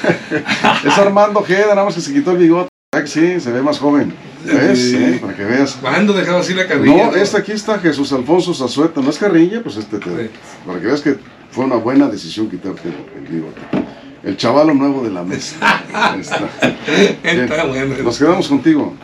es 0.85 0.97
Armando 0.99 1.41
Geda, 1.41 1.69
nada 1.69 1.85
más 1.85 1.95
que 1.95 2.01
se 2.01 2.13
quitó 2.13 2.33
el 2.33 2.37
bigote. 2.37 2.74
Sí, 3.05 3.39
se 3.39 3.51
ve 3.51 3.61
más 3.61 3.79
joven. 3.79 4.13
¿Ves? 4.45 4.91
Sí. 4.91 5.17
para 5.19 5.35
que 5.35 5.43
veas. 5.43 5.77
¿Cuándo 5.81 6.13
dejaba 6.13 6.39
así 6.39 6.53
la 6.53 6.67
carrilla? 6.67 7.07
No, 7.07 7.15
este 7.15 7.37
aquí 7.37 7.51
está 7.51 7.79
Jesús 7.79 8.11
Alfonso 8.13 8.53
Zazueta. 8.53 9.01
No 9.01 9.09
es 9.09 9.17
carrilla, 9.17 9.61
pues 9.61 9.77
este 9.77 9.97
te, 9.97 10.29
Para 10.65 10.79
que 10.79 10.85
veas 10.85 11.01
que 11.01 11.17
fue 11.51 11.65
una 11.65 11.75
buena 11.75 12.07
decisión 12.07 12.49
quitarte 12.49 12.89
el, 12.89 13.27
bigote. 13.27 13.61
El 14.23 14.37
chavalo 14.37 14.73
nuevo 14.73 15.03
de 15.03 15.11
la 15.11 15.23
mesa. 15.23 15.83
está. 16.19 16.49
está 17.23 17.65
bueno. 17.65 17.95
Nos 18.03 18.17
quedamos 18.17 18.47
contigo. 18.47 18.95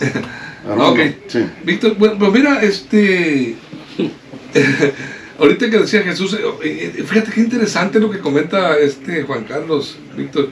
ok. 0.78 0.98
Sí. 1.28 1.46
Víctor, 1.64 1.96
bueno, 1.96 2.16
pues 2.18 2.32
mira, 2.32 2.62
este. 2.62 3.56
Ahorita 5.38 5.68
que 5.68 5.78
decía 5.78 6.02
Jesús, 6.02 6.34
eh, 6.34 6.92
eh, 6.96 7.04
fíjate 7.06 7.30
qué 7.30 7.40
interesante 7.40 8.00
lo 8.00 8.10
que 8.10 8.20
comenta 8.20 8.78
este 8.78 9.22
Juan 9.24 9.44
Carlos, 9.44 9.98
Víctor, 10.16 10.48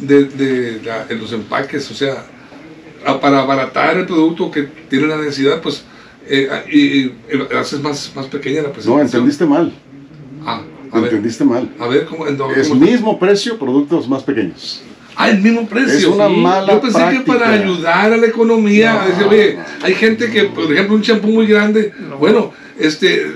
de, 0.00 0.24
de, 0.26 1.16
los 1.16 1.32
empaques, 1.32 1.90
o 1.90 1.94
sea, 1.94 2.24
para 3.20 3.40
abaratar 3.40 3.96
el 3.96 4.06
producto 4.06 4.50
que 4.50 4.62
tiene 4.88 5.06
la 5.06 5.16
necesidad, 5.16 5.60
pues 5.60 5.84
eh, 6.26 6.48
y, 6.70 7.34
haces 7.56 7.80
más, 7.80 8.12
más 8.14 8.26
pequeña 8.26 8.62
la 8.62 8.72
presentación. 8.72 8.96
No, 8.96 9.02
entendiste 9.02 9.46
mal. 9.46 9.72
Ah, 10.44 10.62
entendiste 10.92 11.44
mal. 11.44 11.70
A 11.78 11.86
ver, 11.86 12.04
¿cómo? 12.06 12.26
es 12.26 12.74
mismo 12.74 13.18
precio, 13.18 13.58
productos 13.58 14.08
más 14.08 14.22
pequeños. 14.22 14.82
Ah, 15.16 15.30
el 15.30 15.40
mismo 15.40 15.66
precio. 15.66 15.94
Es 15.96 16.04
una 16.04 16.28
mala 16.28 16.74
Yo 16.74 16.80
pensé 16.80 17.08
que 17.10 17.20
para 17.20 17.50
ayudar 17.50 18.12
a 18.12 18.16
la 18.16 18.26
economía, 18.26 19.04
oye, 19.28 19.58
hay 19.82 19.94
gente 19.94 20.30
que, 20.30 20.44
por 20.44 20.72
ejemplo, 20.72 20.94
un 20.94 21.02
champú 21.02 21.28
muy 21.28 21.46
grande, 21.46 21.92
bueno, 22.20 22.52
este, 22.78 23.34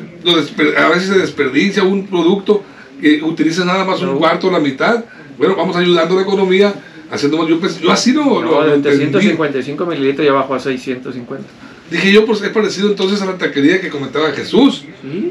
a 0.78 0.88
veces 0.88 1.08
se 1.08 1.18
desperdicia 1.18 1.82
un 1.82 2.06
producto 2.06 2.62
que 3.00 3.22
utiliza 3.22 3.64
nada 3.64 3.84
más 3.84 4.00
un 4.00 4.16
cuarto 4.16 4.48
o 4.48 4.52
la 4.52 4.60
mitad. 4.60 5.04
Bueno, 5.36 5.56
vamos 5.56 5.74
ayudando 5.74 6.14
a 6.14 6.16
la 6.18 6.22
economía 6.22 6.72
haciendo 7.12 7.38
más. 7.38 7.46
Yo, 7.46 7.60
yo 7.80 7.92
así 7.92 8.12
no. 8.12 8.42
No, 8.42 8.64
de 8.64 8.78
355 8.78 9.86
mililitros 9.86 10.26
ya 10.26 10.32
bajó 10.32 10.54
a 10.54 10.58
650. 10.58 11.46
Dije 11.90 12.10
yo, 12.10 12.24
pues 12.24 12.40
es 12.40 12.48
parecido 12.48 12.88
entonces 12.88 13.20
a 13.20 13.26
la 13.26 13.36
taquería 13.36 13.80
que 13.80 13.90
comentaba 13.90 14.32
Jesús. 14.32 14.84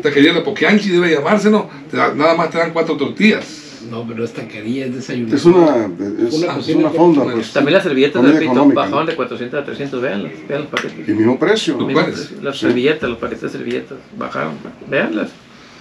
Taquería 0.04 0.34
de 0.34 0.42
Poquianchi 0.42 0.90
debe 0.90 1.12
llamarse, 1.12 1.50
¿no? 1.50 1.70
nada 1.92 2.36
más 2.36 2.52
te 2.52 2.60
dan 2.60 2.72
cuatro 2.72 2.96
tortillas. 2.96 3.58
No, 3.90 4.06
pero 4.08 4.24
es 4.24 4.32
taquería, 4.32 4.86
es 4.86 4.94
desayuno. 4.94 5.36
Es 5.36 5.44
una, 5.44 5.90
es, 6.28 6.70
una, 6.70 6.90
fonda. 6.92 7.24
Pues, 7.24 7.52
También 7.52 7.74
las 7.74 7.84
servilletas 7.84 8.24
de 8.24 8.40
pito 8.40 8.66
bajaron 8.68 9.08
de 9.08 9.16
400 9.16 9.60
a 9.60 9.66
300, 9.66 10.02
veanlas, 10.02 10.32
vean 10.48 10.62
los 10.62 10.70
paquetes. 10.70 11.10
Y 11.10 11.12
mismo 11.14 11.40
precio. 11.40 11.78
Las 12.44 12.60
servilletas, 12.60 13.10
los 13.10 13.18
paquetes 13.18 13.42
de 13.42 13.50
servilletas 13.50 13.98
bajaron, 14.18 14.54
veanlas. 14.88 15.32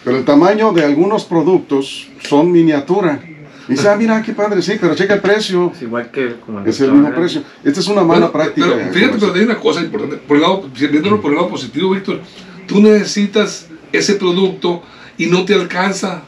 Pero 0.02 0.16
el 0.16 0.24
tamaño 0.24 0.72
de 0.72 0.82
algunos 0.82 1.24
productos 1.24 2.08
son 2.26 2.50
miniatura. 2.50 3.20
Y 3.70 3.74
dice, 3.74 3.88
ah, 3.88 3.96
mira, 3.96 4.20
qué 4.20 4.32
padre, 4.32 4.60
sí, 4.60 4.76
pero 4.80 4.96
checa 4.96 5.14
el 5.14 5.20
precio. 5.20 5.70
Es 5.72 5.82
igual 5.82 6.10
que 6.10 6.34
como 6.44 6.60
Es 6.66 6.80
el 6.80 6.90
mismo 6.90 7.14
precio. 7.14 7.42
Esta 7.62 7.78
es 7.78 7.86
una 7.86 8.02
mala 8.02 8.32
práctica. 8.32 8.66
Pero 8.68 8.92
fíjate, 8.92 9.18
pero 9.18 9.34
hay 9.34 9.42
una 9.42 9.58
cosa 9.58 9.80
importante. 9.80 10.16
Por 10.16 10.36
el 10.36 10.42
lado, 10.42 10.68
viéndolo 10.76 11.20
por 11.20 11.30
el 11.30 11.36
lado 11.36 11.48
positivo, 11.48 11.90
Víctor, 11.90 12.20
tú 12.66 12.80
necesitas 12.80 13.68
ese 13.92 14.14
producto 14.14 14.82
y 15.16 15.26
no 15.26 15.44
te 15.44 15.54
alcanza 15.54 16.24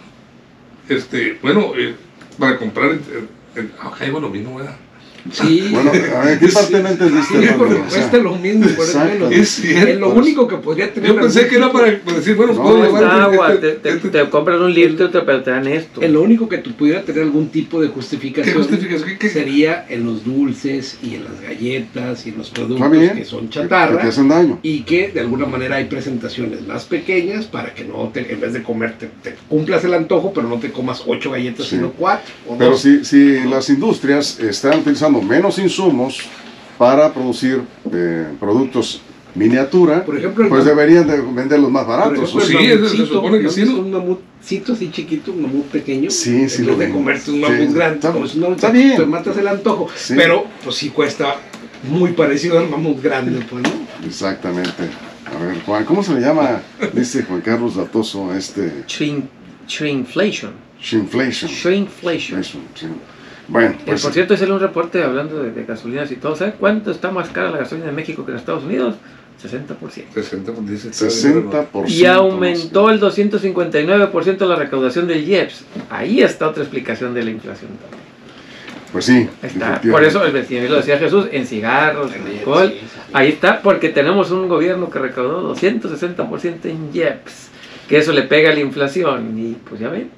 este, 0.89 1.39
bueno, 1.43 1.73
eh, 1.77 1.95
para 2.39 2.59
comprar, 2.59 2.91
el, 2.91 3.01
el, 3.57 3.73
okay, 3.85 4.11
bueno, 4.11 4.29
mismo, 4.29 4.57
¿verdad? 4.57 4.77
Sí. 5.31 5.69
Bueno, 5.71 5.91
a 5.91 6.25
ver, 6.25 6.39
¿qué 6.39 6.49
parte 6.49 6.83
no 6.83 6.89
entendiste? 6.89 7.41
Sí, 7.41 7.49
porque 7.57 7.77
cuesta 7.77 8.17
lo 8.19 8.37
mismo. 8.37 8.67
Por 8.69 8.85
eso 8.85 9.31
es 9.31 9.49
cierto. 9.49 9.89
Es 9.89 10.01
lo 10.01 10.11
único 10.11 10.49
que 10.49 10.57
podría 10.57 10.93
tener. 10.93 11.11
Yo 11.11 11.21
pensé 11.21 11.47
que 11.47 11.57
era 11.57 11.71
para 11.71 11.91
decir, 11.91 12.35
bueno, 12.35 12.55
no, 12.55 12.63
puedo 12.63 12.85
llevar 12.85 13.05
agua, 13.05 13.61
te, 13.61 13.73
te, 13.73 13.97
te, 13.97 14.31
compras 14.31 14.61
un 14.61 14.75
litro, 14.75 15.11
pero 15.13 15.43
te 15.43 15.51
dan 15.51 15.67
esto. 15.69 16.01
Es 16.03 16.11
lo 16.11 16.23
único 16.23 16.49
que 16.49 16.59
tú 16.59 16.73
pudiera 16.73 17.03
tener 17.03 17.23
algún 17.23 17.49
tipo 17.49 17.81
de 17.81 17.89
justificación. 17.89 18.53
¿Qué 18.53 18.59
justificación? 18.59 19.19
¿Qué, 19.19 19.29
Sería 19.29 19.87
en 19.89 20.05
los 20.05 20.25
dulces 20.25 20.99
y 21.03 21.15
en 21.15 21.25
las 21.25 21.41
galletas 21.41 22.27
y 22.27 22.31
en 22.31 22.39
los 22.39 22.51
productos 22.51 22.91
que 23.15 23.25
son 23.25 23.49
chatarra. 23.49 24.03
Que, 24.03 24.09
hacen 24.09 24.29
daño. 24.29 24.59
Y 24.63 24.83
que 24.83 25.09
de 25.09 25.21
alguna 25.21 25.47
manera 25.47 25.77
hay 25.77 25.85
presentaciones 25.85 26.67
más 26.67 26.85
pequeñas 26.85 27.47
para 27.47 27.75
que 27.75 27.85
no 27.85 28.11
te, 28.13 28.33
en 28.33 28.41
vez 28.41 28.53
de 28.53 28.63
comer, 28.63 28.97
te, 28.99 29.35
cumplas 29.49 29.85
el 29.85 29.95
antojo, 29.95 30.33
pero 30.35 30.49
no 30.49 30.59
te 30.59 30.71
comas 30.71 31.05
ocho 31.07 31.31
galletas, 31.31 31.67
sino 31.67 31.91
cuatro. 31.93 32.33
O 32.49 32.59
pero 32.59 32.77
si, 32.77 33.05
si 33.05 33.41
las 33.45 33.69
industrias 33.69 34.39
están 34.41 34.81
utilizando 34.81 35.12
menos 35.21 35.59
insumos 35.59 36.21
para 36.79 37.13
producir 37.13 37.63
eh, 37.93 38.29
productos 38.41 39.03
miniatura, 39.35 40.05
por 40.05 40.17
ejemplo, 40.17 40.49
pues 40.49 40.65
deberían 40.65 41.07
de 41.07 41.21
venderlos 41.21 41.71
más 41.71 41.87
baratos. 41.87 42.31
sí, 42.47 42.55
se 42.55 43.07
supone 43.07 43.41
que 43.41 43.49
sí. 43.49 43.63
Un 43.63 43.91
mamutcito 43.91 44.73
así 44.75 44.91
chiquito, 44.91 45.33
un 45.33 45.43
mamut 45.43 45.67
pequeño. 45.67 46.11
Sí, 46.11 46.49
sí. 46.49 46.63
En 46.63 46.79
de 46.79 46.91
comerte 46.91 47.31
un 47.31 47.41
mamut 47.41 47.75
grande, 47.75 48.09
está, 48.57 48.71
bien. 48.71 48.97
te 48.97 49.07
matas 49.07 49.37
el 49.37 49.49
antojo. 49.49 49.89
Pero 50.09 50.45
pues 50.63 50.77
sí 50.77 50.91
cuesta 50.91 51.37
muy 51.89 52.13
parecido 52.13 52.59
al 52.59 52.69
mamut 52.69 53.03
grande, 53.03 53.45
pues, 53.49 53.63
¿no? 53.63 53.71
Exactamente. 54.07 54.85
A 55.35 55.43
ver, 55.43 55.63
Juan, 55.63 55.85
¿cómo 55.85 56.03
se 56.03 56.15
le 56.15 56.21
llama? 56.21 56.61
Dice 56.93 57.23
Juan 57.23 57.41
Carlos 57.41 57.77
Datoso 57.77 58.35
este... 58.35 58.85
Shrinkflation. 59.67 60.53
Shrinkflation. 60.79 61.51
Shrinkflation. 61.51 62.43
Bueno, 63.49 63.75
pues, 63.85 64.03
por 64.03 64.13
cierto, 64.13 64.35
hice 64.35 64.51
un 64.51 64.61
reporte 64.61 65.03
hablando 65.03 65.43
de, 65.43 65.65
gasolinas 65.65 66.11
y 66.11 66.17
todo. 66.17 66.37
¿Sabes 66.37 66.55
cuánto 66.59 66.91
está 66.91 67.11
más 67.11 67.29
cara 67.29 67.51
la 67.51 67.59
gasolina 67.59 67.89
en 67.89 67.95
México 67.95 68.25
que 68.25 68.33
en 68.33 68.39
Estados 68.39 68.65
Unidos? 68.65 68.95
60%. 69.43 69.77
60%. 70.15 71.65
60%. 71.75 71.89
Y 71.89 72.07
aumentó 72.07 72.91
el 72.91 73.01
259% 73.01 74.47
la 74.47 74.57
recaudación 74.57 75.09
del 75.09 75.29
IEPS. 75.29 75.65
Ahí 75.91 76.23
está 76.23 76.49
otra 76.49 76.63
explicación 76.63 77.13
de 77.15 77.25
la 77.25 77.31
inflación 77.31 77.71
Pues 78.93 79.07
sí. 79.07 79.29
Está. 79.43 79.81
Por 79.81 80.05
eso 80.05 80.25
el 80.25 80.33
lo 80.33 80.77
decía 80.77 80.99
Jesús, 80.99 81.27
en 81.33 81.47
cigarros, 81.47 82.15
en 82.15 82.27
alcohol. 82.27 82.73
Ahí 83.13 83.31
está, 83.31 83.61
porque 83.63 83.89
tenemos 83.89 84.31
un 84.31 84.49
gobierno 84.49 84.89
que 84.89 85.01
recaudó 85.01 85.55
260% 85.57 86.67
en 86.67 86.91
IEPS. 86.95 87.49
Que 87.89 87.99
eso 87.99 88.13
le 88.13 88.23
pega 88.23 88.51
a 88.51 88.55
la 88.55 88.61
inflación. 88.61 89.37
Y 89.37 89.55
pues 89.69 89.81
ya 89.81 89.89
ven. 89.89 90.09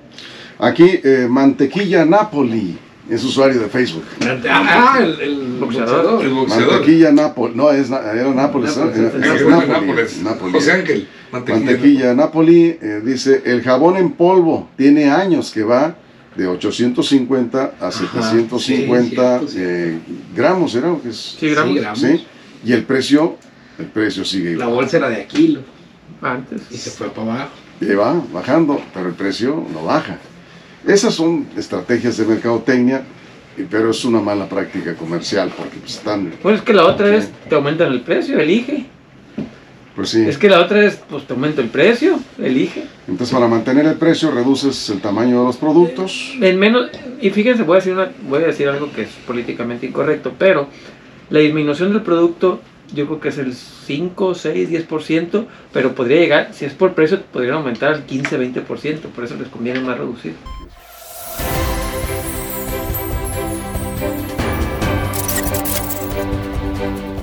Aquí, 0.58 1.00
eh, 1.02 1.26
Mantequilla 1.28 2.04
Napoli 2.04 2.78
es 3.08 3.22
usuario 3.22 3.60
de 3.60 3.68
Facebook. 3.68 4.04
Ah, 4.48 4.98
el, 5.00 5.20
el 5.20 5.56
boxeador. 5.60 6.24
El 6.24 6.30
boxeador. 6.30 6.72
Mantequilla 6.72 7.12
Nápoles. 7.12 7.56
No, 7.56 7.70
es, 7.70 7.90
era 7.90 8.32
Nápoles. 8.34 8.76
Nápoles. 8.76 10.22
Nápoles. 10.22 10.54
José 10.54 10.72
Ángel. 10.72 11.08
Mantequilla, 11.32 12.14
Nápoles 12.14 12.76
eh, 12.80 13.00
dice, 13.04 13.42
el 13.44 13.62
jabón 13.62 13.96
en 13.96 14.12
polvo 14.12 14.68
tiene 14.76 15.10
años 15.10 15.50
que 15.50 15.64
va 15.64 15.96
de 16.36 16.46
850 16.46 17.74
a 17.80 17.90
750 17.90 19.40
eh, 19.56 19.98
gramos, 20.34 20.74
¿era? 20.74 20.94
Que 21.02 21.10
es? 21.10 21.36
Sí, 21.38 21.48
gramos. 21.50 21.98
¿Sí? 21.98 22.24
Y 22.64 22.72
el 22.72 22.84
precio, 22.84 23.36
el 23.78 23.86
precio 23.86 24.24
sigue 24.24 24.52
igual. 24.52 24.68
La 24.68 24.74
bolsa 24.74 24.96
era 24.96 25.08
de 25.08 25.22
a 25.22 25.26
kilo. 25.26 25.60
Antes. 26.22 26.62
Y 26.70 26.76
se 26.76 26.90
fue 26.90 27.08
para 27.10 27.34
abajo. 27.34 27.50
Y 27.80 27.86
va 27.86 28.22
bajando, 28.32 28.80
pero 28.94 29.08
el 29.08 29.14
precio 29.14 29.64
no 29.72 29.84
baja. 29.84 30.18
Esas 30.86 31.14
son 31.14 31.46
estrategias 31.56 32.18
de 32.18 32.26
mercadotecnia, 32.26 33.02
pero 33.70 33.90
es 33.90 34.04
una 34.04 34.20
mala 34.20 34.48
práctica 34.48 34.94
comercial 34.94 35.50
porque 35.56 35.78
pues, 35.78 35.94
están... 35.94 36.32
Pues 36.42 36.56
es 36.56 36.62
que 36.62 36.74
la 36.74 36.86
otra 36.86 37.14
es, 37.16 37.30
te 37.48 37.54
aumentan 37.54 37.92
el 37.92 38.02
precio, 38.02 38.38
elige. 38.38 38.86
Pues 39.96 40.10
sí. 40.10 40.26
Es 40.26 40.36
que 40.36 40.48
la 40.48 40.60
otra 40.60 40.84
es, 40.84 40.96
pues 41.08 41.24
te 41.24 41.32
aumento 41.32 41.60
el 41.60 41.68
precio, 41.68 42.18
elige. 42.38 42.84
Entonces 43.06 43.32
para 43.32 43.46
mantener 43.46 43.86
el 43.86 43.94
precio 43.94 44.30
reduces 44.32 44.90
el 44.90 45.00
tamaño 45.00 45.38
de 45.40 45.46
los 45.46 45.56
productos. 45.56 46.34
En 46.40 46.58
menos, 46.58 46.90
y 47.20 47.30
fíjense, 47.30 47.62
voy 47.62 47.76
a 47.76 47.78
decir, 47.78 47.92
una, 47.92 48.10
voy 48.28 48.42
a 48.42 48.46
decir 48.48 48.68
algo 48.68 48.92
que 48.92 49.02
es 49.02 49.10
políticamente 49.26 49.86
incorrecto, 49.86 50.32
pero 50.36 50.68
la 51.30 51.38
disminución 51.38 51.92
del 51.92 52.02
producto 52.02 52.60
yo 52.92 53.06
creo 53.06 53.20
que 53.20 53.28
es 53.28 53.38
el 53.38 53.54
5, 53.54 54.34
6, 54.34 54.88
10%, 54.88 55.46
pero 55.72 55.94
podría 55.94 56.20
llegar, 56.20 56.48
si 56.52 56.64
es 56.64 56.74
por 56.74 56.94
precio, 56.94 57.22
podría 57.32 57.54
aumentar 57.54 57.94
al 57.94 58.04
15, 58.04 58.38
20%, 58.38 59.00
por 59.00 59.24
eso 59.24 59.36
les 59.36 59.48
conviene 59.48 59.80
más 59.80 59.96
reducir. 59.96 60.34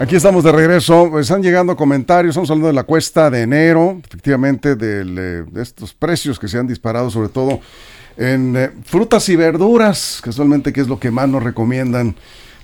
Aquí 0.01 0.15
estamos 0.15 0.43
de 0.43 0.51
regreso. 0.51 1.19
Están 1.19 1.43
llegando 1.43 1.75
comentarios. 1.75 2.31
Estamos 2.31 2.49
hablando 2.49 2.69
de 2.69 2.73
la 2.73 2.85
cuesta 2.85 3.29
de 3.29 3.43
enero, 3.43 4.01
efectivamente, 4.03 4.71
eh, 4.71 4.75
de 4.75 5.61
estos 5.61 5.93
precios 5.93 6.39
que 6.39 6.47
se 6.47 6.57
han 6.57 6.65
disparado, 6.65 7.11
sobre 7.11 7.29
todo 7.29 7.59
En 8.17 8.57
eh, 8.57 8.71
frutas 8.83 9.29
y 9.29 9.35
verduras, 9.35 10.19
casualmente, 10.23 10.73
que 10.73 10.81
es 10.81 10.87
lo 10.87 10.99
que 10.99 11.11
más 11.11 11.29
nos 11.29 11.43
recomiendan 11.43 12.15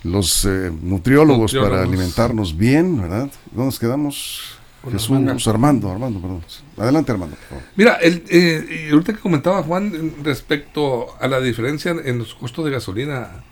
los 0.03 0.45
eh, 0.45 0.71
nutriólogos, 0.81 1.53
para 1.53 1.83
alimentarnos 1.83 2.57
bien, 2.57 2.99
¿verdad? 2.99 3.29
¿Dónde 3.51 3.65
nos 3.65 3.77
quedamos? 3.77 4.57
Jesús, 4.91 5.47
Armando. 5.47 5.91
Armando, 5.91 6.19
perdón. 6.19 6.43
Adelante, 6.75 7.11
Armando, 7.11 7.35
por 7.35 7.45
favor. 7.49 7.63
Mira, 7.75 7.93
el, 8.01 8.23
eh, 8.29 8.89
ahorita 8.91 9.13
que 9.13 9.19
comentaba 9.19 9.61
Juan 9.61 10.15
respecto 10.23 11.15
a 11.19 11.27
la 11.27 11.39
diferencia 11.39 11.91
en, 11.91 11.99
en 12.03 12.17
los 12.17 12.33
costos 12.33 12.65
de 12.65 12.71
gasolina 12.71 13.43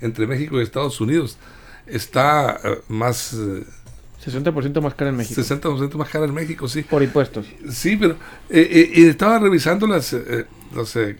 entre 0.00 0.26
México 0.26 0.58
y 0.58 0.62
Estados 0.62 0.98
Unidos, 0.98 1.36
está 1.86 2.58
eh, 2.64 2.80
más 2.88 3.34
eh, 3.34 3.64
60% 4.24 4.80
más 4.80 4.94
cara 4.94 5.10
en 5.10 5.16
México. 5.16 5.40
60% 5.40 5.94
más 5.96 6.08
cara 6.08 6.24
en 6.24 6.32
México, 6.34 6.66
sí. 6.68 6.82
Por 6.82 7.02
impuestos. 7.02 7.46
Sí, 7.70 7.96
pero 7.96 8.14
eh, 8.48 8.68
eh, 8.70 8.90
y 8.94 9.04
estaba 9.06 9.38
revisando 9.38 9.86
las, 9.86 10.12
eh, 10.14 10.46
las 10.74 10.96
eh, 10.96 11.16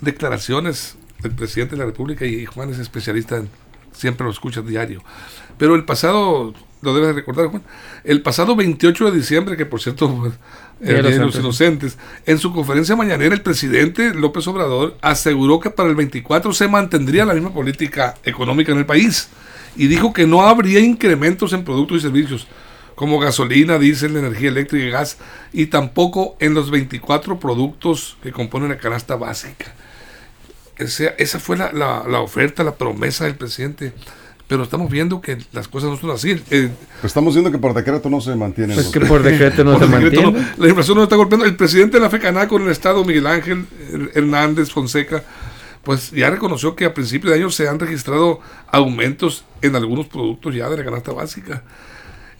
declaraciones 0.00 0.96
del 1.22 1.32
presidente 1.32 1.74
de 1.74 1.80
la 1.80 1.86
República 1.86 2.24
y 2.24 2.44
Juan 2.46 2.70
es 2.70 2.78
especialista, 2.78 3.36
en- 3.38 3.48
siempre 3.92 4.24
lo 4.24 4.30
escucha 4.30 4.62
diario. 4.62 5.02
Pero 5.56 5.74
el 5.74 5.84
pasado, 5.84 6.54
lo 6.82 6.94
debes 6.94 7.08
de 7.08 7.14
recordar, 7.14 7.46
Juan, 7.48 7.62
el 8.04 8.22
pasado 8.22 8.54
28 8.54 9.10
de 9.10 9.16
diciembre, 9.16 9.56
que 9.56 9.66
por 9.66 9.80
cierto, 9.80 10.32
de 10.80 10.98
el 11.00 11.18
los 11.18 11.34
Inocentes, 11.34 11.98
en 12.26 12.38
su 12.38 12.52
conferencia 12.52 12.94
mañanera 12.94 13.34
el 13.34 13.42
presidente 13.42 14.14
López 14.14 14.46
Obrador 14.46 14.96
aseguró 15.02 15.58
que 15.58 15.70
para 15.70 15.88
el 15.88 15.96
24 15.96 16.52
se 16.52 16.68
mantendría 16.68 17.24
la 17.24 17.34
misma 17.34 17.52
política 17.52 18.14
económica 18.22 18.70
en 18.70 18.78
el 18.78 18.86
país 18.86 19.28
y 19.78 19.86
dijo 19.86 20.12
que 20.12 20.26
no 20.26 20.42
habría 20.42 20.80
incrementos 20.80 21.52
en 21.54 21.64
productos 21.64 21.98
y 21.98 22.00
servicios 22.00 22.46
como 22.94 23.18
gasolina, 23.20 23.78
diésel, 23.78 24.16
energía 24.16 24.48
eléctrica 24.48 24.84
y 24.84 24.90
gas, 24.90 25.18
y 25.52 25.66
tampoco 25.66 26.36
en 26.40 26.52
los 26.52 26.70
24 26.70 27.38
productos 27.38 28.16
que 28.22 28.32
componen 28.32 28.70
la 28.70 28.78
canasta 28.78 29.14
básica. 29.14 29.72
Ese- 30.76 31.14
esa 31.18 31.38
fue 31.40 31.56
la, 31.56 31.72
la- 31.72 32.04
la 32.08 32.20
oferta, 32.20 32.62
la 32.64 32.74
promesa 32.74 33.24
del 33.24 33.36
presidente. 33.36 33.92
Pero 34.46 34.62
estamos 34.62 34.90
viendo 34.90 35.20
que 35.20 35.36
las 35.52 35.68
cosas 35.68 35.90
no 35.90 35.96
son 35.98 36.10
así. 36.10 36.30
Eh, 36.50 36.70
Pues 37.02 37.10
estamos 37.10 37.34
viendo 37.34 37.50
que 37.52 37.58
por 37.58 37.74
decreto 37.74 38.08
no 38.08 38.18
se 38.20 38.34
mantiene. 38.34 38.74
Pues 38.74 38.86
que 38.88 39.00
por 39.00 39.22
decreto 39.22 39.62
no 39.62 39.72
por 39.78 39.86
se 39.86 39.92
decreto, 39.98 40.22
mantiene. 40.22 40.48
no, 40.56 40.62
la 40.64 40.68
inflación 40.68 40.96
no 40.96 41.02
está 41.02 41.16
golpeando. 41.16 41.44
El 41.44 41.54
presidente 41.54 41.98
de 41.98 42.02
la 42.02 42.08
FECANA 42.08 42.48
con 42.48 42.62
el 42.62 42.70
Estado, 42.70 43.04
Miguel 43.04 43.26
Ángel 43.26 43.66
Her- 43.92 44.10
Hernández 44.14 44.70
Fonseca, 44.70 45.22
pues 45.84 46.10
ya 46.10 46.30
reconoció 46.30 46.76
que 46.76 46.84
a 46.84 46.94
principios 46.94 47.32
de 47.32 47.38
año 47.40 47.50
se 47.50 47.68
han 47.68 47.78
registrado 47.78 48.40
aumentos 48.70 49.44
en 49.62 49.74
algunos 49.76 50.06
productos 50.06 50.54
ya 50.54 50.68
de 50.68 50.76
la 50.76 50.84
canasta 50.84 51.12
básica. 51.12 51.62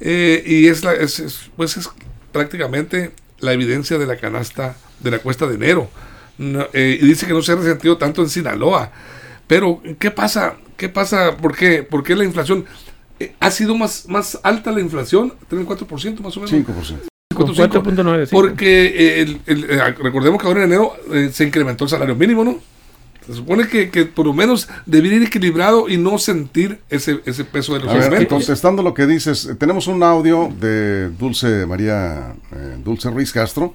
Eh, 0.01 0.43
y 0.47 0.67
es, 0.69 0.85
la, 0.85 0.93
es, 0.95 1.19
es- 1.21 1.51
pues 1.57 1.77
es 1.77 1.89
prácticamente 2.33 3.13
la 3.41 3.53
evidencia 3.53 3.99
de 3.99 4.07
la 4.07 4.17
canasta 4.17 4.77
de 5.01 5.11
la 5.11 5.19
cuesta 5.19 5.47
de 5.47 5.55
enero. 5.55 5.91
No, 6.39 6.67
eh, 6.73 6.99
y 7.01 7.07
dice 7.07 7.27
que 7.27 7.33
no 7.33 7.43
se 7.43 7.53
ha 7.53 7.57
resentido 7.57 7.97
tanto 7.97 8.23
en 8.23 8.29
Sinaloa. 8.29 8.93
Pero, 9.47 9.83
¿qué 9.99 10.11
pasa? 10.11 10.55
¿Qué 10.77 10.89
pasa? 10.89 11.37
¿Por 11.37 11.57
qué? 11.57 11.83
¿Por 11.83 12.05
qué 12.05 12.15
la 12.15 12.25
inflación? 12.25 12.65
eh, 13.19 13.33
¿Ha 13.41 13.51
sido 13.51 13.75
más, 13.75 14.05
más 14.09 14.39
alta 14.45 14.71
la 14.71 14.81
inflación? 14.81 15.33
¿3 15.51 15.65
4% 15.67 16.21
más 16.21 16.37
o 16.37 16.41
menos? 16.41 16.53
5%. 16.53 16.99
Con 17.35 17.47
4.5. 17.49 17.83
4.9. 17.83 18.27
sí. 18.27 18.31
Porque 18.33 18.87
eh, 18.87 19.21
el- 19.23 19.41
el- 19.47 19.95
recordemos 19.97 20.41
que 20.41 20.47
ahora 20.47 20.61
en 20.65 20.67
enero 20.73 20.93
eh, 21.13 21.31
se 21.33 21.45
incrementó 21.45 21.85
el 21.85 21.91
salario 21.91 22.15
mínimo, 22.15 22.45
¿no? 22.45 22.61
Se 23.29 23.35
supone 23.35 23.69
que, 23.69 23.91
que 23.91 24.07
por 24.07 24.25
lo 24.25 24.33
menos 24.33 24.71
debería 24.87 25.19
ir 25.19 25.25
equilibrado 25.25 25.91
y 25.91 25.99
no 25.99 26.17
sentir 26.17 26.79
ese, 26.89 27.21
ese 27.27 27.45
peso 27.45 27.75
de 27.75 27.81
los 27.81 27.91
A 27.91 28.09
ver, 28.09 28.27
contestando 28.27 28.83
lo 28.83 28.95
que 28.95 29.07
dices, 29.07 29.45
eh, 29.45 29.55
tenemos 29.55 29.87
un 29.87 30.03
audio 30.03 30.51
de 30.59 31.11
Dulce 31.11 31.67
María, 31.67 32.35
eh, 32.53 32.79
Dulce 32.83 33.11
Ruiz 33.11 33.31
Castro. 33.31 33.75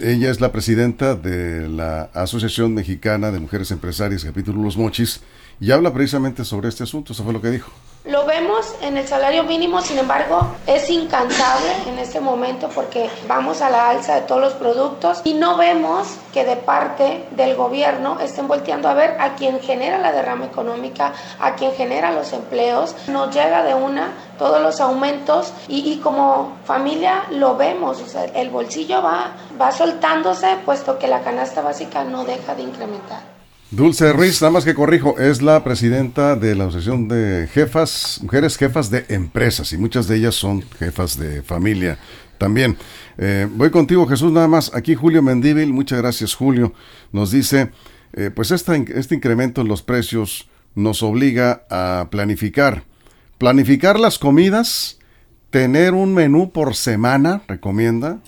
Ella 0.00 0.32
es 0.32 0.40
la 0.40 0.50
presidenta 0.50 1.14
de 1.14 1.68
la 1.68 2.10
Asociación 2.14 2.74
Mexicana 2.74 3.30
de 3.30 3.38
Mujeres 3.38 3.70
Empresarias, 3.70 4.24
capítulo 4.24 4.60
Los 4.60 4.76
Mochis, 4.76 5.20
y 5.60 5.70
habla 5.70 5.94
precisamente 5.94 6.44
sobre 6.44 6.68
este 6.68 6.82
asunto. 6.82 7.12
Eso 7.12 7.22
fue 7.22 7.32
lo 7.32 7.40
que 7.40 7.52
dijo. 7.52 7.70
Lo 8.08 8.24
vemos 8.24 8.74
en 8.80 8.96
el 8.96 9.06
salario 9.06 9.44
mínimo, 9.44 9.82
sin 9.82 9.98
embargo, 9.98 10.40
es 10.66 10.88
incansable 10.88 11.70
en 11.86 11.98
este 11.98 12.20
momento 12.20 12.70
porque 12.74 13.10
vamos 13.28 13.60
a 13.60 13.68
la 13.68 13.90
alza 13.90 14.14
de 14.14 14.20
todos 14.22 14.40
los 14.40 14.54
productos 14.54 15.20
y 15.24 15.34
no 15.34 15.58
vemos 15.58 16.16
que 16.32 16.46
de 16.46 16.56
parte 16.56 17.26
del 17.32 17.54
gobierno 17.54 18.18
estén 18.18 18.48
volteando 18.48 18.88
a 18.88 18.94
ver 18.94 19.20
a 19.20 19.34
quien 19.34 19.60
genera 19.60 19.98
la 19.98 20.10
derrama 20.10 20.46
económica, 20.46 21.12
a 21.38 21.54
quien 21.54 21.72
genera 21.72 22.10
los 22.10 22.32
empleos. 22.32 22.94
Nos 23.08 23.34
llega 23.34 23.62
de 23.62 23.74
una 23.74 24.14
todos 24.38 24.62
los 24.62 24.80
aumentos 24.80 25.52
y, 25.68 25.98
como 25.98 26.56
familia 26.64 27.24
lo 27.32 27.56
vemos, 27.56 28.02
el 28.34 28.48
bolsillo 28.48 29.02
va, 29.02 29.32
va 29.60 29.70
soltándose 29.70 30.56
puesto 30.64 30.98
que 30.98 31.08
la 31.08 31.20
canasta 31.20 31.60
básica 31.60 32.04
no 32.04 32.24
deja 32.24 32.54
de 32.54 32.62
incrementar. 32.62 33.38
Dulce 33.70 34.14
Ruiz, 34.14 34.40
nada 34.40 34.50
más 34.50 34.64
que 34.64 34.72
corrijo, 34.72 35.18
es 35.18 35.42
la 35.42 35.62
presidenta 35.62 36.36
de 36.36 36.54
la 36.54 36.64
Asociación 36.64 37.06
de 37.06 37.46
Jefas, 37.52 38.18
Mujeres 38.22 38.56
Jefas 38.56 38.90
de 38.90 39.04
Empresas, 39.10 39.74
y 39.74 39.76
muchas 39.76 40.08
de 40.08 40.16
ellas 40.16 40.36
son 40.36 40.64
jefas 40.78 41.18
de 41.18 41.42
familia 41.42 41.98
también. 42.38 42.78
Eh, 43.18 43.46
voy 43.52 43.70
contigo, 43.70 44.06
Jesús, 44.06 44.32
nada 44.32 44.48
más. 44.48 44.74
Aquí 44.74 44.94
Julio 44.94 45.22
Mendíbil, 45.22 45.70
muchas 45.74 45.98
gracias, 45.98 46.34
Julio. 46.34 46.72
Nos 47.12 47.30
dice, 47.30 47.70
eh, 48.14 48.30
pues 48.34 48.52
este 48.52 49.14
incremento 49.14 49.60
en 49.60 49.68
los 49.68 49.82
precios 49.82 50.48
nos 50.74 51.02
obliga 51.02 51.66
a 51.68 52.08
planificar. 52.10 52.84
Planificar 53.36 54.00
las 54.00 54.18
comidas, 54.18 54.98
tener 55.50 55.92
un 55.92 56.14
menú 56.14 56.52
por 56.52 56.74
semana, 56.74 57.42
recomienda, 57.46 58.18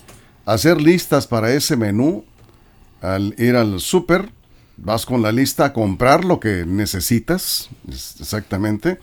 hacer 0.44 0.82
listas 0.82 1.26
para 1.26 1.50
ese 1.54 1.76
menú, 1.76 2.26
al 3.00 3.34
ir 3.38 3.56
al 3.56 3.80
súper, 3.80 4.28
vas 4.82 5.06
con 5.06 5.22
la 5.22 5.32
lista 5.32 5.66
a 5.66 5.72
comprar 5.72 6.24
lo 6.24 6.40
que 6.40 6.64
necesitas, 6.66 7.68
es- 7.88 8.16
exactamente, 8.20 8.98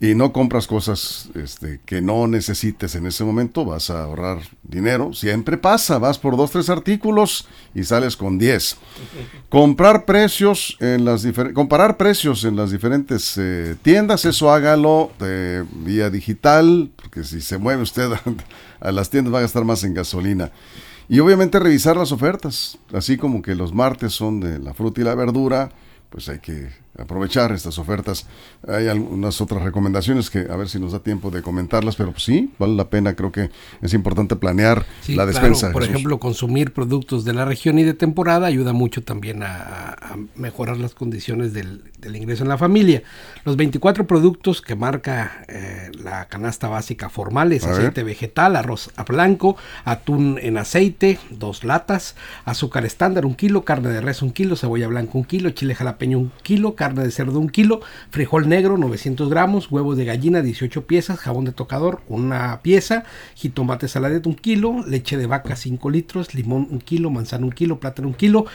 y 0.00 0.16
no 0.16 0.32
compras 0.32 0.66
cosas 0.66 1.28
este, 1.36 1.78
que 1.86 2.00
no 2.02 2.26
necesites 2.26 2.96
en 2.96 3.06
ese 3.06 3.22
momento, 3.22 3.64
vas 3.64 3.88
a 3.88 4.02
ahorrar 4.02 4.40
dinero. 4.64 5.12
Siempre 5.12 5.56
pasa, 5.58 5.98
vas 5.98 6.18
por 6.18 6.36
dos, 6.36 6.50
tres 6.50 6.68
artículos 6.70 7.46
y 7.72 7.84
sales 7.84 8.16
con 8.16 8.36
10. 8.36 8.78
Comprar 9.48 10.04
precios 10.04 10.76
en 10.80 11.04
las 11.04 11.22
diferentes, 11.22 11.54
comparar 11.54 11.96
precios 11.98 12.42
en 12.44 12.56
las 12.56 12.72
diferentes 12.72 13.34
eh, 13.38 13.76
tiendas, 13.82 14.24
eso 14.24 14.50
hágalo 14.50 15.12
de 15.20 15.64
vía 15.84 16.10
digital, 16.10 16.90
porque 16.96 17.22
si 17.22 17.40
se 17.40 17.58
mueve 17.58 17.82
usted 17.82 18.10
a, 18.12 18.20
a 18.80 18.90
las 18.90 19.08
tiendas 19.08 19.32
va 19.32 19.38
a 19.38 19.42
gastar 19.42 19.64
más 19.64 19.84
en 19.84 19.94
gasolina. 19.94 20.50
Y 21.08 21.20
obviamente 21.20 21.58
revisar 21.58 21.96
las 21.96 22.12
ofertas, 22.12 22.78
así 22.92 23.16
como 23.16 23.42
que 23.42 23.54
los 23.54 23.74
martes 23.74 24.12
son 24.12 24.40
de 24.40 24.58
la 24.58 24.74
fruta 24.74 25.00
y 25.00 25.04
la 25.04 25.14
verdura, 25.14 25.70
pues 26.12 26.28
hay 26.28 26.38
que 26.40 26.68
aprovechar 26.98 27.52
estas 27.52 27.78
ofertas. 27.78 28.26
Hay 28.68 28.86
algunas 28.86 29.40
otras 29.40 29.62
recomendaciones 29.62 30.28
que 30.28 30.40
a 30.40 30.56
ver 30.56 30.68
si 30.68 30.78
nos 30.78 30.92
da 30.92 30.98
tiempo 30.98 31.30
de 31.30 31.40
comentarlas, 31.40 31.96
pero 31.96 32.12
pues 32.12 32.22
sí, 32.24 32.52
vale 32.58 32.74
la 32.74 32.90
pena, 32.90 33.14
creo 33.14 33.32
que 33.32 33.50
es 33.80 33.94
importante 33.94 34.36
planear 34.36 34.84
Sí, 35.00 35.14
la 35.14 35.24
claro, 35.24 35.54
despensa. 35.56 35.72
por 35.72 35.82
Jesús. 35.82 35.94
ejemplo, 35.96 36.20
consumir 36.20 36.74
productos 36.74 37.24
de 37.24 37.32
la 37.32 37.46
región 37.46 37.78
y 37.78 37.84
de 37.84 37.94
temporada 37.94 38.46
ayuda 38.46 38.74
mucho 38.74 39.02
también 39.02 39.42
a, 39.42 39.56
a 39.98 40.16
mejorar 40.36 40.76
las 40.76 40.94
condiciones 40.94 41.54
del, 41.54 41.82
del 41.98 42.14
ingreso 42.14 42.42
en 42.42 42.50
la 42.50 42.58
familia. 42.58 43.02
Los 43.46 43.56
24 43.56 44.06
productos 44.06 44.60
que 44.60 44.76
marca 44.76 45.44
eh, 45.48 45.90
la 45.98 46.26
canasta 46.28 46.68
básica 46.68 47.08
formal 47.08 47.52
es 47.52 47.64
A 47.64 47.68
ver. 47.68 47.78
aceite 47.78 48.02
vegetal, 48.02 48.54
arroz 48.54 48.90
a 48.96 49.04
blanco, 49.04 49.56
atún 49.86 50.38
en 50.42 50.58
aceite, 50.58 51.18
dos 51.30 51.64
latas, 51.64 52.16
azúcar 52.44 52.84
estándar 52.84 53.24
un 53.24 53.34
kilo, 53.34 53.64
carne 53.64 53.88
de 53.88 54.02
res 54.02 54.20
un 54.20 54.30
kilo, 54.32 54.56
cebolla 54.56 54.88
blanca 54.88 55.12
un 55.14 55.24
kilo, 55.24 55.48
chile 55.50 55.74
jalapeño 56.02 56.18
un 56.18 56.32
kilo, 56.42 56.74
carne 56.74 57.04
de 57.04 57.10
cerdo 57.10 57.38
un 57.38 57.48
kilo, 57.48 57.80
frijol 58.10 58.48
negro 58.48 58.76
900 58.76 59.28
gramos, 59.28 59.70
huevos 59.70 59.96
de 59.96 60.04
gallina 60.04 60.42
18 60.42 60.86
piezas, 60.86 61.18
jabón 61.18 61.44
de 61.44 61.52
tocador 61.52 62.00
una 62.08 62.60
pieza, 62.62 63.04
jitomate 63.36 63.88
saladet 63.88 64.26
un 64.26 64.34
kilo, 64.34 64.84
leche 64.86 65.16
de 65.16 65.26
vaca 65.26 65.54
5 65.54 65.90
litros, 65.90 66.34
limón 66.34 66.66
un 66.70 66.80
kilo, 66.80 67.10
manzana 67.10 67.44
un 67.44 67.52
kilo, 67.52 67.78
plátano 67.78 68.08
un 68.08 68.14
kilo, 68.14 68.46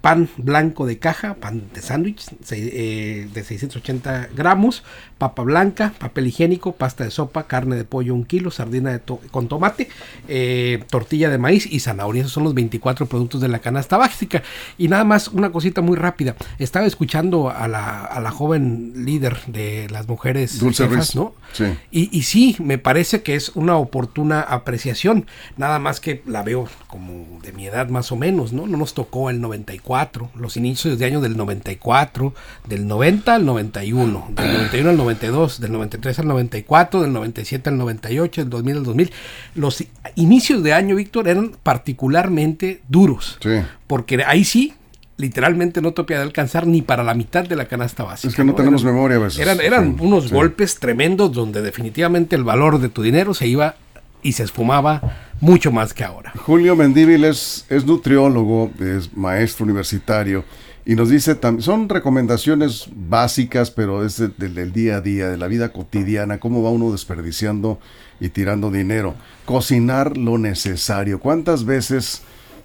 pan 0.00 0.28
blanco 0.36 0.86
de 0.86 0.98
caja, 0.98 1.34
pan 1.34 1.64
de 1.74 1.82
sándwich 1.82 2.26
eh, 2.52 3.28
de 3.34 3.44
680 3.44 4.28
gramos, 4.36 4.84
papa 5.18 5.42
blanca, 5.42 5.92
papel 5.98 6.28
higiénico, 6.28 6.72
pasta 6.72 7.02
de 7.04 7.10
sopa, 7.10 7.48
carne 7.48 7.74
de 7.74 7.84
pollo 7.84 8.14
un 8.14 8.24
kilo, 8.24 8.52
sardina 8.52 8.92
de 8.92 9.00
to- 9.00 9.20
con 9.32 9.48
tomate, 9.48 9.88
eh, 10.28 10.84
tortilla 10.88 11.28
de 11.30 11.38
maíz 11.38 11.66
y 11.66 11.80
zanahoria. 11.80 12.20
Esos 12.22 12.32
son 12.32 12.44
los 12.44 12.54
24 12.54 13.06
productos 13.06 13.40
de 13.40 13.48
la 13.48 13.58
canasta 13.58 13.96
básica. 13.96 14.42
Y 14.78 14.86
nada 14.86 15.02
más, 15.04 15.28
una 15.28 15.50
cosita 15.50 15.80
muy 15.80 15.96
rápida. 15.96 16.36
Estaba 16.60 16.86
escuchando 16.86 17.50
a 17.50 17.66
la, 17.66 18.04
a 18.04 18.20
la 18.20 18.30
joven 18.30 18.92
líder 19.04 19.36
de 19.48 19.88
las 19.90 20.06
mujeres 20.06 20.60
Dulce 20.60 20.84
jefas, 20.88 21.14
Ruiz. 21.14 21.16
¿no? 21.16 21.34
Sí. 21.52 21.64
Y, 21.90 22.16
y 22.16 22.22
sí, 22.22 22.56
me 22.60 22.78
parece 22.78 23.22
que 23.22 23.34
es 23.34 23.50
una 23.56 23.76
oportuna 23.76 24.40
apreciación. 24.42 25.26
Nada 25.56 25.80
más 25.80 25.98
que 25.98 26.22
la 26.26 26.42
veo 26.44 26.68
como 26.86 27.40
de 27.42 27.52
mi 27.52 27.66
edad 27.66 27.88
más 27.88 28.12
o 28.12 28.16
menos, 28.16 28.52
¿no? 28.52 28.66
No 28.68 28.76
nos 28.76 28.94
tocó 28.94 29.30
el 29.30 29.40
94, 29.40 29.87
los 30.34 30.56
inicios 30.56 30.98
de 30.98 31.06
año 31.06 31.20
del 31.20 31.36
94, 31.36 32.34
del 32.68 32.86
90 32.86 33.34
al 33.34 33.46
91, 33.46 34.28
del 34.34 34.52
91 34.52 34.90
al 34.90 34.96
92, 34.96 35.60
del 35.60 35.72
93 35.72 36.18
al 36.18 36.28
94, 36.28 37.02
del 37.02 37.12
97 37.12 37.70
al 37.70 37.78
98, 37.78 38.40
del 38.42 38.50
2000 38.50 38.76
al 38.76 38.84
2000. 38.84 39.12
Los 39.54 39.84
inicios 40.16 40.62
de 40.62 40.72
año, 40.74 40.96
Víctor, 40.96 41.28
eran 41.28 41.52
particularmente 41.62 42.82
duros. 42.88 43.38
Sí. 43.42 43.60
Porque 43.86 44.22
ahí 44.26 44.44
sí 44.44 44.74
literalmente 45.16 45.80
no 45.82 45.92
topía 45.92 46.18
de 46.18 46.22
alcanzar 46.22 46.66
ni 46.66 46.80
para 46.80 47.02
la 47.02 47.12
mitad 47.14 47.44
de 47.44 47.56
la 47.56 47.64
canasta 47.66 48.04
básica. 48.04 48.28
Es 48.28 48.36
que 48.36 48.44
no, 48.44 48.54
tenemos 48.54 48.84
memoria 48.84 49.16
a 49.16 49.20
veces. 49.20 49.40
Eran, 49.40 49.60
eran 49.60 49.96
Sí, 49.98 50.04
unos 50.04 50.24
sí. 50.24 50.30
golpes 50.34 50.78
tremendos 50.78 51.32
donde 51.32 51.60
definitivamente 51.60 52.36
el 52.36 52.44
valor 52.44 52.78
de 52.78 52.88
tu 52.88 53.02
dinero 53.02 53.34
se 53.34 53.46
iba 53.48 53.74
y 54.22 54.32
se 54.32 54.44
esfumaba 54.44 55.27
mucho 55.40 55.70
más 55.72 55.92
que 55.94 56.04
ahora. 56.04 56.32
Julio 56.36 56.76
Mendívil 56.76 57.24
es, 57.24 57.64
es 57.68 57.84
nutriólogo, 57.86 58.70
es 58.80 59.16
maestro 59.16 59.64
universitario 59.64 60.44
y 60.84 60.94
nos 60.94 61.10
dice, 61.10 61.38
tam- 61.38 61.60
son 61.60 61.88
recomendaciones 61.88 62.88
básicas, 62.94 63.70
pero 63.70 64.04
es 64.04 64.16
de- 64.18 64.28
del, 64.36 64.54
del 64.54 64.72
día 64.72 64.96
a 64.96 65.00
día, 65.00 65.28
de 65.28 65.36
la 65.36 65.46
vida 65.46 65.70
cotidiana, 65.72 66.38
cómo 66.40 66.62
va 66.62 66.70
uno 66.70 66.90
desperdiciando 66.92 67.78
y 68.20 68.30
tirando 68.30 68.70
dinero. 68.70 69.14
Cocinar 69.44 70.16
lo 70.16 70.38
necesario. 70.38 71.20
¿Cuántas 71.20 71.64
veces 71.64 72.22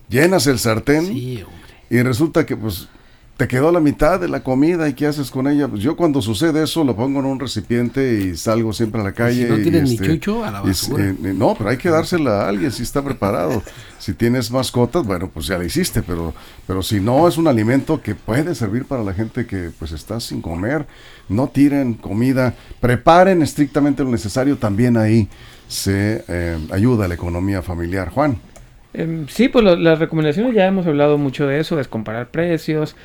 llenas 0.09 0.47
el 0.47 0.57
sartén 0.59 1.05
Sí, 1.07 1.43
hombre. 1.43 1.73
y 1.89 2.01
resulta 2.01 2.45
que 2.45 2.55
pues 2.57 2.87
te 3.37 3.47
quedó 3.47 3.71
la 3.71 3.79
mitad 3.79 4.19
de 4.19 4.27
la 4.27 4.43
comida 4.43 4.87
y 4.87 4.93
qué 4.93 5.07
haces 5.07 5.31
con 5.31 5.47
ella? 5.47 5.67
Pues 5.67 5.81
yo 5.81 5.95
cuando 5.95 6.21
sucede 6.21 6.63
eso 6.63 6.83
lo 6.83 6.95
pongo 6.95 7.19
en 7.19 7.25
un 7.25 7.39
recipiente 7.39 8.21
y 8.21 8.37
salgo 8.37 8.73
siempre 8.73 9.01
a 9.01 9.03
la 9.03 9.11
calle. 9.11 9.47
no 9.47 9.57
y, 9.57 9.63
tienes 9.63 9.83
ni 9.83 9.95
este, 9.95 10.07
chucho, 10.07 10.43
a 10.43 10.51
la 10.51 10.61
basura. 10.61 11.03
eh, 11.03 11.15
eh, 11.23 11.33
no, 11.35 11.55
pero 11.57 11.71
hay 11.71 11.77
que 11.77 11.89
dársela 11.89 12.43
a 12.43 12.49
alguien 12.49 12.71
si 12.71 12.83
está 12.83 13.03
preparado. 13.03 13.63
si 13.99 14.13
tienes 14.13 14.51
mascotas, 14.51 15.03
bueno, 15.03 15.29
pues 15.33 15.47
ya 15.47 15.57
la 15.57 15.65
hiciste, 15.65 16.03
pero, 16.03 16.33
pero 16.67 16.83
si 16.83 16.99
no 16.99 17.27
es 17.27 17.37
un 17.37 17.47
alimento 17.47 18.01
que 18.01 18.13
puede 18.13 18.53
servir 18.53 18.85
para 18.85 19.03
la 19.03 19.13
gente 19.13 19.47
que 19.47 19.71
pues 19.79 19.93
está 19.93 20.19
sin 20.19 20.41
comer, 20.41 20.85
no 21.27 21.47
tiren 21.47 21.95
comida, 21.95 22.53
preparen 22.79 23.41
estrictamente 23.41 24.03
lo 24.03 24.09
necesario, 24.09 24.57
también 24.57 24.95
ahí 24.95 25.27
se 25.67 26.23
eh, 26.27 26.57
ayuda 26.71 27.05
a 27.05 27.07
la 27.07 27.15
economía 27.15 27.61
familiar. 27.63 28.09
Juan. 28.09 28.37
Em, 28.93 29.27
sí, 29.27 29.49
pues 29.49 29.65
lo- 29.65 29.75
las 29.75 29.99
recomendaciones 29.99 30.53
ya 30.53 30.65
hemos 30.67 30.85
hablado 30.85 31.17
mucho 31.17 31.47
de 31.47 31.59
eso, 31.59 31.79
es 31.79 31.87
comparar 31.87 32.27
precios, 32.27 32.95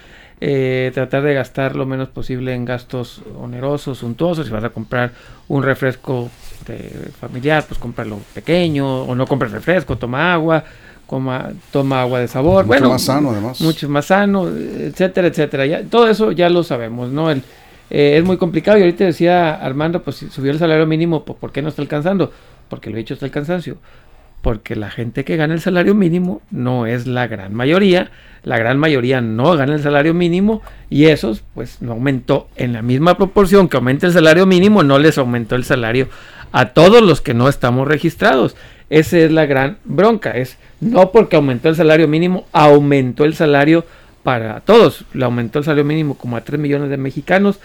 eh, 0.41 0.91
tratar 0.95 1.23
de 1.23 1.35
gastar 1.35 1.75
lo 1.77 1.87
menos 1.87 2.09
posible 2.09 2.55
en 2.55 2.65
gastos 2.65 3.23
onerosos, 3.41 3.99
suntuosos. 3.99 4.47
Si 4.47 4.53
vas 4.53 4.65
a 4.65 4.69
comprar 4.71 5.13
un 5.49 5.63
refresco 5.63 6.31
de 6.67 6.91
familiar, 7.19 7.65
pues 7.67 7.81
cómpralo 7.81 8.19
pequeño, 8.35 9.03
o 9.05 9.15
no 9.15 9.27
compres 9.27 9.51
refresco, 9.51 9.97
toma 9.97 10.33
agua, 10.35 10.63
coma, 11.07 11.51
toma 11.73 12.03
agua 12.03 12.21
de 12.21 12.29
sabor. 12.29 12.67
Mucho 12.67 12.69
bueno, 12.69 12.91
más 12.91 13.03
sano, 13.03 13.31
además. 13.31 13.61
Mucho 13.63 13.89
más 13.89 14.05
sano, 14.07 14.47
etcétera, 14.49 15.29
etcétera. 15.29 15.67
Ya, 15.67 15.83
todo 15.85 16.09
eso 16.09 16.33
ya 16.33 16.51
lo 16.51 16.63
sabemos, 16.63 17.11
¿no? 17.11 17.31
El, 17.31 17.39
eh, 17.91 18.19
es 18.19 18.25
muy 18.25 18.37
complicado 18.37 18.77
y 18.77 18.83
ahorita 18.83 19.05
decía 19.05 19.55
Armando, 19.55 20.03
pues 20.03 20.17
si 20.17 20.29
subió 20.29 20.53
el 20.53 20.59
salario 20.59 20.87
mínimo, 20.87 21.25
pues, 21.25 21.39
¿por 21.39 21.51
qué 21.51 21.63
no 21.63 21.71
está 21.71 21.81
alcanzando? 21.81 22.31
Porque 22.69 22.91
lo 22.91 22.97
he 22.97 22.99
dicho 22.99 23.15
está 23.15 23.25
el 23.25 23.33
cansancio 23.33 23.79
porque 24.43 24.77
la 24.77 24.91
gente 24.91 25.25
que 25.25 25.37
gana 25.37 25.55
el 25.55 25.61
salario 25.61 25.95
mínimo 25.95 26.41
no 26.51 26.87
es 26.87 27.07
la 27.07 27.27
gran 27.27 27.55
mayoría, 27.55 28.11
la 28.45 28.59
gran 28.59 28.79
mayoría 28.79 29.21
no 29.21 29.57
gana 29.57 29.75
el 29.75 29.83
salario 29.83 30.15
mínimo 30.15 30.63
y 30.91 31.07
esos 31.07 31.43
pues 31.55 31.83
no 31.83 31.93
aumentó 31.93 32.49
en 32.57 32.73
la 32.73 32.83
misma 32.83 33.17
proporción 33.17 33.69
que 33.69 33.77
aumenta 33.77 34.07
el 34.07 34.13
salario 34.13 34.47
mínimo, 34.47 34.83
no 34.83 34.99
les 34.99 35.19
aumentó 35.19 35.57
el 35.57 35.65
salario 35.65 36.09
a 36.53 36.71
todos 36.71 37.03
los 37.03 37.21
que 37.21 37.35
no 37.35 37.49
estamos 37.49 37.87
registrados. 37.89 38.57
Esa 38.91 39.19
es 39.19 39.33
la 39.33 39.47
gran 39.47 39.79
bronca, 39.85 40.31
es 40.31 40.57
no 40.81 41.13
porque 41.13 41.37
aumentó 41.37 41.69
el 41.69 41.77
salario 41.77 42.09
mínimo, 42.09 42.47
aumentó 42.53 43.25
el 43.25 43.35
salario 43.35 43.85
para 44.23 44.61
todos, 44.61 45.05
le 45.13 45.25
aumentó 45.25 45.59
el 45.59 45.65
salario 45.65 45.85
mínimo 45.85 46.17
como 46.17 46.37
a 46.37 46.43
3 46.43 46.59
millones 46.61 46.91
de 46.91 46.97
mexicanos, 46.97 47.61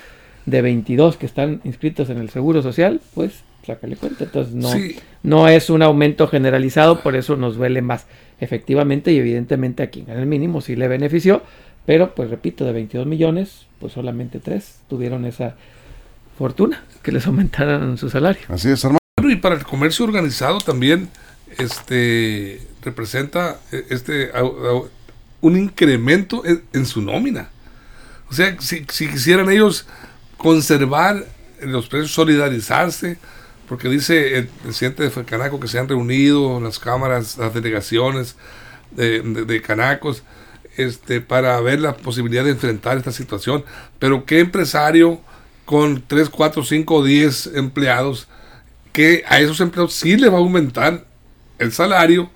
de 0.46 0.62
22 0.62 1.18
que 1.18 1.26
están 1.26 1.62
inscritos 1.64 2.10
en 2.10 2.18
el 2.18 2.30
Seguro 2.30 2.62
Social, 2.62 3.00
pues 3.14 3.44
sácale 3.66 3.96
cuenta, 3.96 4.26
entonces 4.26 4.54
no, 4.54 4.70
Sí. 4.72 4.98
no 5.24 5.48
es 5.48 5.70
un 5.70 5.82
aumento 5.82 6.28
generalizado, 6.28 7.02
por 7.02 7.16
eso 7.16 7.36
nos 7.36 7.56
duele 7.56 7.82
más. 7.82 8.06
Efectivamente 8.40 9.12
y 9.14 9.18
evidentemente 9.18 9.84
a 9.84 9.90
quien 9.90 10.06
gana 10.06 10.20
el 10.20 10.26
mínimo 10.26 10.60
sí 10.62 10.76
le 10.76 10.88
benefició, 10.88 11.42
pero 11.86 12.14
pues 12.16 12.30
repito, 12.30 12.66
de 12.66 12.74
22 12.74 13.08
millones, 13.08 13.68
pues 13.80 13.94
solamente 13.94 14.40
3 14.40 14.80
tuvieron 14.90 15.26
esa 15.26 15.56
fortuna 16.38 16.84
que 17.02 17.12
les 17.12 17.26
aumentaran 17.28 17.98
su 17.98 18.10
salario. 18.10 18.42
Así 18.50 18.70
es, 18.70 18.84
Armando. 18.84 19.00
Bueno, 19.18 19.32
y 19.32 19.38
para 19.38 19.56
el 19.56 19.64
comercio 19.64 20.04
organizado 20.06 20.58
también 20.60 21.10
este 21.60 22.60
representa 22.84 23.60
eh, 23.72 23.86
este 23.90 24.32
un 25.42 25.58
incremento 25.58 26.44
en, 26.46 26.64
en 26.74 26.86
su 26.86 27.02
nómina. 27.02 27.50
O 28.30 28.34
sea, 28.34 28.56
si, 28.60 28.86
si 28.90 29.08
quisieran 29.08 29.50
ellos 29.50 29.86
conservar 30.38 31.26
los 31.62 31.88
precios, 31.88 32.12
solidarizarse, 32.12 33.18
porque 33.68 33.90
dice 33.90 34.38
el 34.38 34.48
presidente 34.48 35.10
de 35.10 35.26
Canaco 35.26 35.60
que 35.60 35.68
se 35.68 35.80
han 35.80 35.88
reunido 35.88 36.60
las 36.60 36.80
cámaras, 36.80 37.38
las 37.38 37.54
delegaciones 37.54 38.36
de, 38.92 39.62
Canacos, 39.66 40.24
este, 40.78 41.22
para 41.22 41.60
ver 41.62 41.80
la 41.80 41.96
posibilidad 41.96 42.44
de 42.44 42.52
enfrentar 42.52 42.98
esta 42.98 43.12
situación. 43.12 43.64
Pero 44.00 44.26
qué 44.26 44.40
empresario 44.40 45.22
con 45.66 46.04
3, 46.06 46.30
4, 46.30 46.64
5 46.64 46.96
o 46.96 47.04
10 47.04 47.52
empleados, 47.56 48.28
que 48.92 49.24
a 49.28 49.40
esos 49.40 49.60
empleados 49.62 49.94
sí 49.94 50.18
le 50.18 50.30
va 50.30 50.38
a 50.38 50.42
aumentar 50.42 51.06
el 51.58 51.72
salario, 51.72 52.30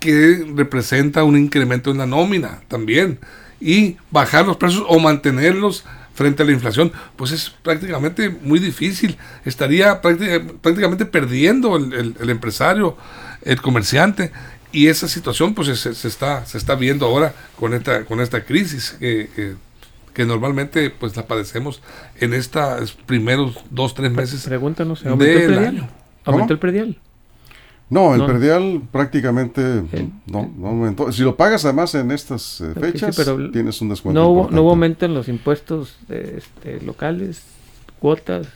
que 0.00 0.44
representa 0.54 1.22
un 1.22 1.36
incremento 1.36 1.90
en 1.90 1.98
la 1.98 2.06
nómina 2.06 2.62
también. 2.68 3.18
Y 3.60 3.96
bajar 4.10 4.46
los 4.46 4.56
precios 4.56 4.84
o 4.88 4.98
mantenerlos 4.98 5.84
frente 6.18 6.42
a 6.42 6.46
la 6.46 6.52
inflación, 6.52 6.92
pues 7.16 7.30
es 7.32 7.50
prácticamente 7.62 8.28
muy 8.28 8.58
difícil. 8.58 9.16
Estaría 9.44 10.02
prácti- 10.02 10.58
prácticamente 10.60 11.06
perdiendo 11.06 11.76
el, 11.76 11.92
el- 11.94 12.14
el 12.20 12.30
empresario, 12.30 12.96
el 13.42 13.60
comerciante. 13.62 14.32
Y 14.72 14.88
esa 14.88 15.08
situación 15.08 15.54
pues 15.54 15.68
se, 15.78 15.94
se 15.94 16.08
está, 16.08 16.44
se 16.44 16.58
está 16.58 16.74
viendo 16.74 17.06
ahora 17.06 17.32
con 17.58 17.72
esta, 17.72 18.04
con 18.04 18.20
esta 18.20 18.44
crisis 18.44 18.96
que, 18.98 19.30
que- 19.34 19.54
que 20.12 20.24
normalmente 20.26 20.90
pues 20.90 21.16
la 21.16 21.26
padecemos 21.28 21.80
en 22.20 22.34
estos 22.34 22.92
primeros 23.06 23.56
dos, 23.70 23.94
tres 23.94 24.10
meses. 24.10 24.42
Pregúntanos, 24.42 25.06
¿aumentó 25.06 25.38
el 25.38 25.46
predial? 25.46 25.66
año. 25.66 25.88
¿Aumentó 26.24 26.52
el 26.52 26.58
predial? 26.58 26.98
No, 27.90 28.12
el 28.14 28.20
No. 28.20 28.26
predial 28.26 28.82
prácticamente 28.92 29.60
no, 30.26 30.50
no 30.56 30.68
aumentó. 30.68 31.10
Si 31.10 31.22
lo 31.22 31.36
pagas 31.36 31.64
además 31.64 31.94
en 31.94 32.10
estas 32.10 32.60
eh, 32.60 32.72
sí, 32.74 32.80
fechas, 32.80 33.16
pero 33.16 33.50
tienes 33.50 33.80
un 33.80 33.88
descuento. 33.88 34.20
No 34.20 34.28
hubo, 34.28 34.50
no 34.50 34.62
hubo 34.62 34.70
aumento 34.70 35.06
en 35.06 35.14
los 35.14 35.28
impuestos 35.28 35.96
eh, 36.08 36.38
este, 36.38 36.84
locales, 36.84 37.42
cuotas, 37.98 38.46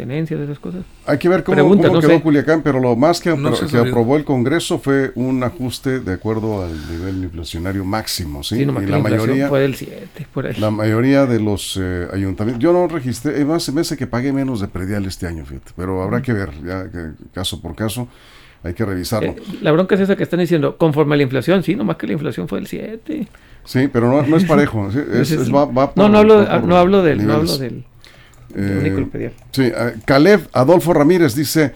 tenencias, 0.00 0.40
esas 0.40 0.58
cosas. 0.58 0.82
Hay 1.06 1.18
que 1.18 1.28
ver 1.28 1.44
cómo, 1.44 1.54
Pregunta, 1.56 1.88
cómo 1.88 1.94
no 1.94 2.00
quedó 2.00 2.16
sé. 2.18 2.22
Culiacán, 2.22 2.62
pero 2.62 2.80
lo 2.80 2.96
más 2.96 3.20
que, 3.20 3.36
No 3.36 3.52
que 3.52 3.76
aprobó 3.78 4.16
el 4.16 4.24
Congreso 4.24 4.78
fue 4.78 5.12
un 5.14 5.42
ajuste 5.44 6.00
de 6.00 6.12
acuerdo 6.14 6.62
al 6.64 6.72
nivel 6.90 7.24
inflacionario 7.24 7.84
máximo, 7.84 8.42
¿sí? 8.42 8.56
Y 8.62 8.64
la 8.64 8.98
mayoría, 8.98 9.48
fue 9.48 9.60
del 9.60 9.74
7, 9.74 10.26
por 10.32 10.46
ahí. 10.46 10.54
la 10.58 10.70
mayoría 10.70 11.26
de 11.26 11.38
los 11.40 11.78
eh, 11.80 12.06
ayuntamientos, 12.12 12.62
yo 12.62 12.72
no 12.72 12.88
registré, 12.88 13.32
además 13.34 13.62
se 13.62 13.72
me 13.72 13.82
hace 13.82 13.96
que 13.96 14.06
pagué 14.06 14.32
menos 14.32 14.60
de 14.60 14.68
predial 14.68 15.04
este 15.06 15.26
año, 15.26 15.44
fíjate, 15.44 15.72
pero 15.76 16.02
habrá 16.02 16.22
que 16.22 16.32
ver, 16.32 16.50
ya 16.64 16.90
que 16.90 17.10
caso 17.34 17.60
por 17.60 17.74
caso, 17.74 18.08
hay 18.62 18.74
que 18.74 18.84
revisarlo. 18.84 19.30
Eh, 19.30 19.36
la 19.62 19.72
bronca 19.72 19.94
es 19.94 20.02
esa 20.02 20.16
que 20.16 20.22
están 20.22 20.40
diciendo, 20.40 20.76
conforme 20.76 21.14
a 21.14 21.16
la 21.16 21.22
inflación, 21.22 21.62
sí, 21.62 21.74
nomás 21.74 21.96
que 21.96 22.06
la 22.06 22.14
inflación 22.14 22.46
fue 22.48 22.58
del 22.58 22.66
7. 22.66 23.26
Sí, 23.64 23.88
pero 23.92 24.10
no, 24.10 24.22
no 24.22 24.36
es 24.38 24.44
parejo, 24.44 24.90
¿sí? 24.90 24.98
es- 25.12 25.30
es- 25.30 25.40
es- 25.42 25.54
va- 25.54 25.66
va 25.66 25.84
no, 25.86 25.92
por- 25.94 26.10
no 26.10 26.18
hablo, 26.18 26.34
va 26.38 26.60
por 26.60 26.68
no 26.68 26.76
hablo 26.76 27.02
del, 27.02 27.26
no 27.26 27.34
hablo 27.34 27.58
del, 27.58 27.84
Eh. 28.54 29.32
Sí, 29.52 29.70
Caleb 30.04 30.48
Adolfo 30.52 30.92
Ramírez 30.92 31.34
dice 31.34 31.72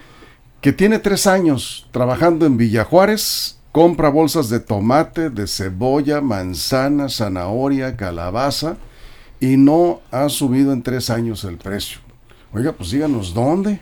que 0.61 0.73
tiene 0.73 0.99
tres 0.99 1.27
años 1.27 1.87
trabajando 1.91 2.45
en 2.45 2.57
Villajuárez, 2.57 3.59
compra 3.71 4.09
bolsas 4.09 4.49
de 4.49 4.59
tomate, 4.59 5.29
de 5.29 5.47
cebolla, 5.47 6.21
manzana, 6.21 7.09
zanahoria, 7.09 7.95
calabaza 7.95 8.77
y 9.39 9.57
no 9.57 10.01
ha 10.11 10.29
subido 10.29 10.73
en 10.73 10.81
tres 10.81 11.09
años 11.09 11.43
el 11.43 11.57
precio. 11.57 11.99
Oiga, 12.53 12.71
pues 12.71 12.91
díganos 12.91 13.33
dónde. 13.33 13.81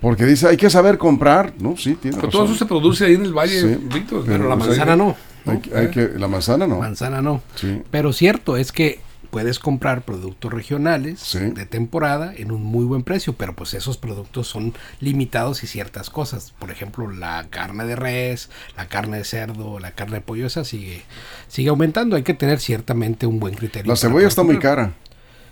Porque 0.00 0.24
dice, 0.26 0.48
hay 0.48 0.56
que 0.56 0.68
saber 0.70 0.98
comprar. 0.98 1.54
No, 1.58 1.76
sí, 1.76 1.94
tiene 1.94 2.16
Pero 2.16 2.28
todo 2.28 2.44
eso 2.44 2.54
se 2.56 2.66
produce 2.66 3.06
ahí 3.06 3.14
en 3.14 3.24
el 3.24 3.32
valle, 3.32 3.60
Sí, 3.60 3.78
Víctor. 3.92 4.24
Pero 4.26 4.48
la 4.48 4.56
pues, 4.56 4.68
manzana 4.68 4.92
hay- 4.92 4.98
no. 4.98 5.16
Hay, 5.46 5.58
que- 5.58 5.76
hay 5.76 5.90
que, 5.90 6.08
la 6.18 6.26
manzana 6.28 6.66
no. 6.66 6.78
Manzana 6.78 7.20
no. 7.22 7.42
Sí. 7.54 7.82
Pero 7.90 8.12
cierto 8.12 8.56
es 8.56 8.72
que 8.72 9.00
puedes 9.34 9.58
comprar 9.58 10.02
productos 10.02 10.52
regionales 10.52 11.18
Sí. 11.18 11.40
de 11.40 11.66
temporada 11.66 12.32
en 12.36 12.52
un 12.52 12.62
muy 12.62 12.84
buen 12.84 13.02
precio, 13.02 13.32
pero 13.32 13.56
pues 13.56 13.74
esos 13.74 13.96
productos 13.96 14.46
son 14.46 14.74
limitados 15.00 15.64
y 15.64 15.66
ciertas 15.66 16.08
cosas. 16.08 16.52
Por 16.56 16.70
ejemplo, 16.70 17.10
la 17.10 17.48
carne 17.50 17.84
de 17.84 17.96
res, 17.96 18.48
la 18.76 18.86
carne 18.86 19.16
de 19.18 19.24
cerdo, 19.24 19.80
la 19.80 19.90
carne 19.90 20.14
de 20.14 20.20
pollo, 20.20 20.46
esa 20.46 20.62
sigue, 20.62 21.02
sigue 21.48 21.70
aumentando. 21.70 22.14
Hay 22.14 22.22
que 22.22 22.34
tener 22.34 22.60
ciertamente 22.60 23.26
un 23.26 23.40
buen 23.40 23.54
criterio. 23.56 23.90
La 23.90 23.96
cebolla 23.96 24.28
está 24.28 24.44
muy 24.44 24.60
cara. 24.60 24.92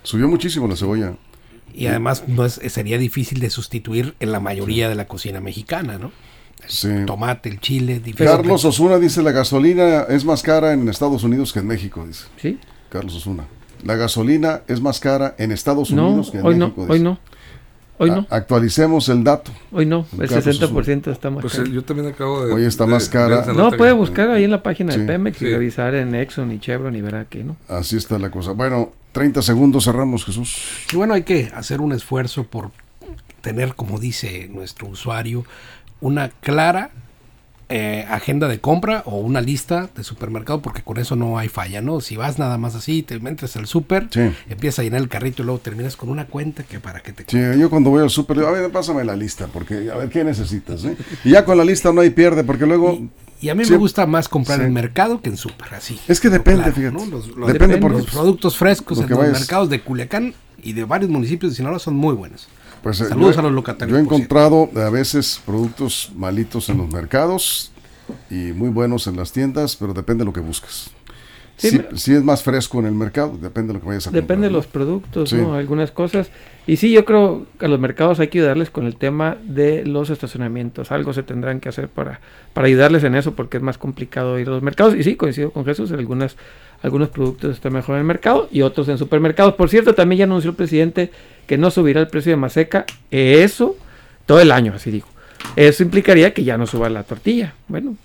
Subió 0.05 0.29
muchísimo 0.29 0.69
la 0.69 0.77
cebolla. 0.77 1.15
Y 1.75 1.89
además 1.89 2.23
no 2.29 2.45
es- 2.47 2.61
sería 2.69 2.99
difícil 2.99 3.41
de 3.41 3.51
sustituir 3.51 4.15
en 4.21 4.31
la 4.31 4.39
mayoría 4.39 4.89
de 4.89 4.95
la 4.95 5.09
cocina 5.09 5.41
mexicana, 5.41 5.99
¿no? 5.99 6.13
El 6.63 6.71
Sí. 6.71 6.89
tomate, 7.05 7.49
el 7.49 7.59
chile, 7.59 7.99
difícil. 7.99 8.27
Carlos 8.29 8.65
Osuna 8.65 9.01
dice 9.01 9.23
la 9.25 9.33
gasolina 9.33 10.03
es 10.03 10.25
más 10.25 10.41
cara 10.43 10.73
en 10.73 10.89
Estados 10.89 11.25
Unidos 11.25 11.53
que 11.53 11.59
en 11.59 11.67
México, 11.67 12.07
dice. 12.07 12.27
¿Sí? 12.41 12.61
Carlos 12.91 13.17
Osuna. 13.17 13.45
La 13.83 13.97
gasolina 13.97 14.63
es 14.69 14.81
más 14.81 15.01
cara 15.01 15.35
en 15.39 15.53
Estados 15.53 15.91
No, 15.93 16.09
Unidos 16.09 16.31
que 16.31 16.39
en 16.39 16.47
hoy 16.47 16.57
no, 16.57 16.67
México. 16.69 16.83
hoy 16.83 16.99
dice. 16.99 17.05
no. 17.05 17.19
Hoy 17.99 18.11
no. 18.11 18.27
actualicemos 18.31 19.09
el 19.11 19.23
dato. 19.23 19.53
Hoy 19.71 19.87
no, 19.87 20.07
el 20.19 20.29
Carlos, 20.29 20.61
60% 20.61 21.13
está 21.13 21.31
más 21.31 21.43
Pues 21.43 21.53
caro. 21.55 21.67
eh, 21.69 21.71
yo 21.73 21.85
también 21.85 22.09
acabo 22.09 22.45
de. 22.45 22.53
Hoy 22.53 22.65
está 22.65 22.85
de- 22.85 22.91
más 22.91 23.09
cara. 23.09 23.45
No, 23.53 23.71
puede 23.71 23.93
buscar 23.93 24.29
ahí 24.31 24.43
en 24.43 24.51
la 24.51 24.63
página 24.63 24.93
Sí, 24.93 25.01
de 25.01 25.07
Pemex 25.07 25.41
y 25.43 25.51
revisar 25.53 25.95
en 25.95 26.15
Exxon 26.15 26.51
y 26.51 26.59
Chevron 26.59 26.97
y 26.97 27.01
verá 27.01 27.27
que 27.27 27.45
no. 27.45 27.57
Así 27.69 27.97
está 27.97 28.19
la 28.19 28.31
cosa. 28.31 28.53
Bueno, 28.53 28.93
30 29.13 29.41
segundos 29.43 29.85
cerramos, 29.85 30.25
Jesús. 30.25 30.57
Y 30.93 30.97
bueno, 30.97 31.15
hay 31.15 31.23
que 31.23 31.53
hacer 31.55 31.81
un 31.81 31.93
esfuerzo 31.93 32.43
por 32.45 32.71
tener, 33.41 33.75
como 33.77 34.01
dice 34.01 34.49
nuestro 34.53 34.89
usuario, 34.89 35.45
una 36.01 36.31
clara 36.31 36.91
eh, 37.75 38.05
agenda 38.11 38.49
de 38.49 38.61
compra 38.61 39.03
o 39.07 39.17
una 39.17 39.41
lista 39.41 39.89
de 39.97 40.05
supermercado, 40.05 40.61
porque 40.61 40.83
con 40.83 40.99
eso 40.99 41.17
no 41.17 41.39
hay 41.39 41.49
falla, 41.49 41.81
¿no? 41.81 42.03
Si 42.03 42.17
vas 42.17 42.39
nada 42.39 42.59
más 42.59 42.75
así, 42.75 43.03
te 43.03 43.19
metes 43.19 43.57
al 43.57 43.67
súper, 43.67 44.09
Sí. 44.11 44.31
empiezas 44.51 44.81
a 44.81 44.83
llenar 44.83 45.01
el 45.01 45.09
carrito 45.09 45.43
y 45.43 45.47
luego 45.47 45.59
terminas 45.61 45.97
con 45.97 46.11
una 46.11 46.27
cuenta 46.27 46.65
que 46.65 46.81
para 46.81 47.01
que 47.01 47.13
te... 47.15 47.25
Sí, 47.27 47.59
yo 47.59 47.71
cuando 47.71 47.89
voy 47.89 48.03
al 48.03 48.11
súper, 48.11 48.37
digo, 48.37 48.49
a 48.49 48.53
ver, 48.53 48.71
pásame 48.71 49.05
la 49.05 49.17
lista, 49.17 49.47
porque 49.51 49.91
a 49.91 49.97
ver, 49.97 50.11
¿qué 50.11 50.23
necesitas? 50.23 50.85
eh? 50.85 50.97
Y 51.25 51.31
ya 51.31 51.45
con 51.47 51.57
la 51.57 51.65
lista 51.65 51.93
no 51.93 52.03
hay 52.03 52.11
pierde, 52.11 52.45
porque 52.45 52.67
luego... 52.67 52.99
Y 53.41 53.49
a 53.49 53.55
mí 53.57 53.65
Sí. 53.65 53.73
me 53.73 53.79
gusta 53.79 54.07
más 54.07 54.29
comprar 54.29 54.59
Sí. 54.61 54.67
en 54.67 54.73
mercado 54.73 55.21
que 55.23 55.31
en 55.31 55.37
súper, 55.39 55.75
así. 55.75 55.99
Es 56.07 56.21
que 56.21 56.29
depende, 56.29 56.65
Claro, 56.65 56.77
fíjate. 56.77 56.95
¿no? 56.95 57.07
Los, 57.07 57.29
los- 57.37 57.53
Depende 57.53 57.79
porque... 57.79 57.99
los 57.99 58.07
productos 58.11 58.57
frescos 58.57 58.99
lo 58.99 59.05
en 59.05 59.11
los 59.11 59.41
mercados 59.41 59.69
de 59.71 59.81
Culiacán 59.81 60.35
y 60.63 60.75
de 60.75 60.85
varios 60.85 61.11
municipios 61.11 61.53
de 61.53 61.57
Sinaloa 61.57 61.79
son 61.81 61.95
muy 61.97 62.15
buenos. 62.15 62.47
Pues, 62.83 63.01
eh, 63.01 63.07
Saludos 63.07 63.35
yo- 63.37 63.41
a 63.41 63.43
los 63.45 63.53
locatarios. 63.53 63.95
Yo 63.95 63.99
he 63.99 64.03
encontrado 64.05 64.69
a 64.77 64.91
veces 64.91 65.41
productos 65.47 66.11
malitos 66.17 66.69
en 66.69 66.79
los 66.79 66.91
mercados 66.91 67.71
y 68.31 68.53
muy 68.53 68.71
buenos 68.71 69.07
en 69.07 69.17
las 69.17 69.33
tiendas, 69.33 69.77
pero 69.77 69.95
depende 69.95 70.23
de 70.23 70.27
lo 70.27 70.33
que 70.33 70.41
buscas. 70.41 70.91
Sí, 71.57 71.81
Si, 71.95 72.13
es 72.13 72.25
más 72.25 72.43
fresco 72.43 72.81
en 72.81 72.87
el 72.87 72.93
mercado, 72.95 73.39
depende 73.41 73.69
de 73.69 73.75
lo 73.75 73.81
que 73.81 73.87
vayas 73.87 74.07
a 74.07 74.11
comprar. 74.11 74.23
Depende 74.23 74.47
de 74.49 74.53
¿no? 74.53 74.57
los 74.59 74.67
productos, 74.67 75.31
Sí. 75.31 75.37
¿no? 75.37 75.55
Algunas 75.55 75.93
cosas. 75.93 76.31
Y 76.67 76.77
sí, 76.77 76.91
yo 76.91 77.05
creo 77.05 77.47
que 77.59 77.67
a 77.67 77.69
los 77.69 77.79
mercados 77.79 78.19
hay 78.19 78.29
que 78.29 78.39
ayudarles 78.41 78.71
con 78.71 78.85
el 78.87 78.97
tema 78.97 79.37
de 79.45 79.85
los 79.85 80.11
estacionamientos. 80.11 80.91
Algo 80.91 81.13
se 81.13 81.23
tendrán 81.23 81.61
que 81.61 81.69
hacer 81.69 81.89
para, 81.89 82.21
para 82.53 82.67
ayudarles 82.67 83.05
en 83.05 83.15
eso, 83.15 83.35
porque 83.35 83.59
es 83.59 83.63
más 83.63 83.79
complicado 83.79 84.41
ir 84.41 84.49
a 84.49 84.51
los 84.51 84.63
mercados. 84.63 84.97
Y 84.97 85.05
sí, 85.05 85.15
coincido 85.15 85.53
con 85.53 85.65
Jesús, 85.65 85.93
en 85.93 86.01
algunas, 86.01 86.37
algunos 86.83 87.11
productos 87.11 87.53
están 87.55 87.75
mejor 87.75 87.95
en 87.95 88.01
el 88.01 88.07
mercado 88.07 88.49
y 88.51 88.63
otros 88.63 88.89
en 88.89 88.99
supermercados. 88.99 89.55
Por 89.55 89.69
cierto, 89.69 89.95
también 89.95 90.21
ya 90.21 90.25
anunció 90.25 90.51
el 90.51 90.57
presidente 90.57 91.13
que 91.47 91.59
no 91.59 91.71
subirá 91.71 92.01
el 92.01 92.09
precio 92.09 92.31
de 92.31 92.37
maseca. 92.37 92.87
Eso 93.11 93.77
todo 94.27 94.41
el 94.41 94.53
año, 94.53 94.73
así 94.75 94.91
digo. 94.91 95.07
Eso 95.57 95.83
implicaría 95.83 96.33
que 96.33 96.45
ya 96.45 96.57
no 96.57 96.67
suba 96.67 96.89
la 96.89 97.03
tortilla. 97.03 97.55
Bueno, 97.69 97.97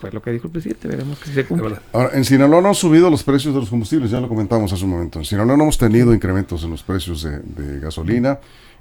pues 0.00 0.12
lo 0.12 0.20
que 0.20 0.30
dijo 0.30 0.46
el 0.48 0.52
presidente, 0.52 0.88
veremos 0.88 1.18
que 1.18 1.30
se 1.30 1.44
cumple. 1.44 1.76
Ahora, 1.92 2.10
en 2.12 2.24
Sinaloa 2.24 2.60
no 2.60 2.68
han 2.68 2.74
subido 2.74 3.10
los 3.10 3.22
precios 3.22 3.54
de 3.54 3.60
los 3.60 3.70
combustibles, 3.70 4.10
ya 4.10 4.20
lo 4.20 4.28
comentamos 4.28 4.72
hace 4.72 4.84
un 4.84 4.90
momento. 4.90 5.18
En 5.18 5.24
Sinaloa 5.24 5.56
no 5.56 5.64
hemos 5.64 5.78
tenido 5.78 6.12
incrementos 6.12 6.62
en 6.64 6.70
los 6.70 6.82
precios 6.82 7.22
de, 7.22 7.38
de 7.40 7.80
gasolina 7.80 8.38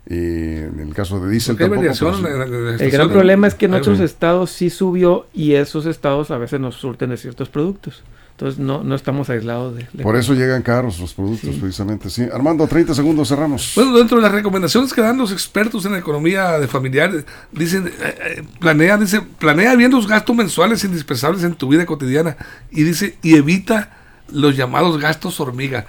y 0.08 0.14
en 0.14 0.80
el 0.80 0.94
caso 0.94 1.20
de 1.20 1.32
diésel 1.32 1.58
tampoco. 1.58 1.80
variación 1.80 2.22
pero 2.22 2.70
El 2.76 2.92
gran 2.92 3.10
problema 3.10 3.48
es 3.48 3.56
que 3.56 3.66
en 3.66 3.74
otros 3.74 4.00
estados 4.00 4.52
sí 4.52 4.70
subió 4.70 5.28
y 5.34 5.54
esos 5.54 5.86
estados 5.86 6.32
a 6.32 6.38
veces 6.38 6.60
nos 6.60 6.76
surten 6.76 7.10
de 7.10 7.18
ciertos 7.18 7.50
productos. 7.50 8.04
Entonces 8.38 8.60
no, 8.60 8.84
no 8.84 8.96
estamos 8.96 9.30
aislados 9.30 9.76
de... 9.76 9.88
de- 9.94 10.04
Por 10.04 10.18
eso 10.18 10.34
llegan 10.34 10.62
caros 10.62 11.00
los 11.00 11.14
productos, 11.14 11.54
Sí. 11.56 11.58
precisamente. 11.62 12.10
Sí. 12.10 12.28
Armando, 12.34 12.68
30 12.68 12.94
segundos, 12.94 13.30
cerramos. 13.30 13.72
Bueno, 13.76 13.98
dentro 13.98 14.18
de 14.18 14.24
las 14.24 14.32
recomendaciones 14.34 14.92
que 14.94 15.00
dan 15.00 15.18
los 15.18 15.32
expertos 15.32 15.86
en 15.86 15.96
economía 15.96 16.60
de 16.60 16.68
familiares, 16.68 17.24
dicen, 17.54 17.88
eh, 17.88 17.92
eh, 18.02 18.44
planea, 18.60 18.98
dice, 18.98 19.22
planea 19.22 19.74
bien 19.76 19.92
los 19.92 20.06
gastos 20.06 20.36
mensuales 20.36 20.84
indispensables 20.84 21.44
en 21.46 21.56
tu 21.56 21.70
vida 21.70 21.86
cotidiana 21.86 22.36
y 22.72 22.84
dice, 22.84 23.18
y 23.24 23.36
evita 23.36 23.98
los 24.30 24.58
llamados 24.58 25.00
gastos 25.00 25.40
hormiga. 25.40 25.86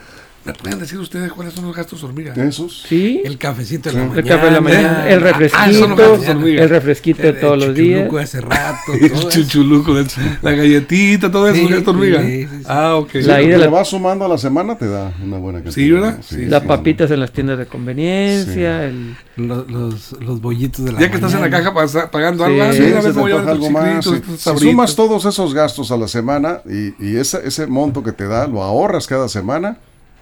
¿Me 0.46 0.52
pueden 0.54 0.78
decir 0.78 0.98
ustedes 0.98 1.32
cuáles 1.32 1.54
son 1.54 1.64
los 1.66 1.74
gastos 1.76 2.02
hormiga? 2.04 2.32
Esos. 2.34 2.84
Sí, 2.88 3.20
El 3.24 3.36
cafecito 3.36 3.90
de 3.90 3.94
Sí. 3.94 3.96
la 3.96 4.02
El 4.04 4.08
mañana. 4.10 4.28
café 4.28 4.44
de 4.46 4.50
la 4.52 4.60
mañana, 4.60 5.08
el 5.08 5.18
Ah, 5.18 5.22
refresquito, 5.22 5.70
eso 5.70 5.88
no 5.88 5.96
me 5.96 6.02
hormiga. 6.04 6.62
el 6.62 6.68
refresquito 6.70 7.22
de 7.22 7.32
todos 7.32 7.58
los 7.58 7.74
días. 7.74 7.98
chuchuluco 8.00 8.16
de 8.18 8.22
hace 8.22 8.40
rato. 8.40 8.92
El 9.00 9.28
chuchuluco, 9.28 9.94
la 10.42 10.50
galletita, 10.52 11.30
todo 11.30 11.48
eso 11.48 11.56
Sí, 11.56 11.64
es 11.64 11.70
gasto 11.70 11.90
hormiga. 11.90 12.22
sí, 12.22 12.42
sí, 12.44 12.48
sí. 12.58 12.64
Ah, 12.68 12.94
ok. 12.96 13.14
La 13.14 13.20
Lo 13.20 13.42
que 13.42 13.48
ida- 13.48 13.58
le 13.58 13.66
vas 13.68 13.88
sumando 13.88 14.24
a 14.24 14.28
la 14.28 14.38
semana 14.38 14.78
te 14.78 14.86
da 14.88 15.12
una 15.22 15.38
buena 15.38 15.58
cantidad. 15.62 15.74
Sí, 15.74 15.90
¿verdad? 15.90 16.18
Sí, 16.26 16.46
Las 16.46 16.62
papitas 16.62 17.10
en 17.10 17.20
las 17.20 17.32
tiendas 17.32 17.58
de 17.58 17.66
conveniencia, 17.66 18.84
el- 18.84 19.16
Los, 19.36 19.70
los, 19.70 20.12
los 20.20 20.40
bollitos 20.40 20.84
de 20.84 20.92
la 20.92 21.00
Ya 21.00 21.10
que 21.10 21.16
estás 21.16 21.32
en 21.34 21.40
la 21.40 21.46
mañana. 21.48 21.64
caja 21.64 21.74
pasa- 21.74 22.10
pagando 22.10 22.44
Sí, 22.46 22.50
algo, 22.50 22.62
ah, 22.62 23.50
algo 23.50 23.70
más. 23.70 24.04
Si 24.04 24.58
sumas 24.58 24.94
todos 24.96 25.24
esos 25.26 25.52
gastos 25.54 25.90
a 25.90 25.96
la 25.96 26.08
semana 26.08 26.60
y, 26.64 26.94
y 27.04 27.16
ese, 27.16 27.40
ese 27.46 27.66
monto 27.66 28.02
que 28.02 28.12
te 28.12 28.26
da, 28.26 28.46
lo 28.46 28.62
ahorras 28.62 29.06
cada 29.06 29.28
semana, 29.28 29.78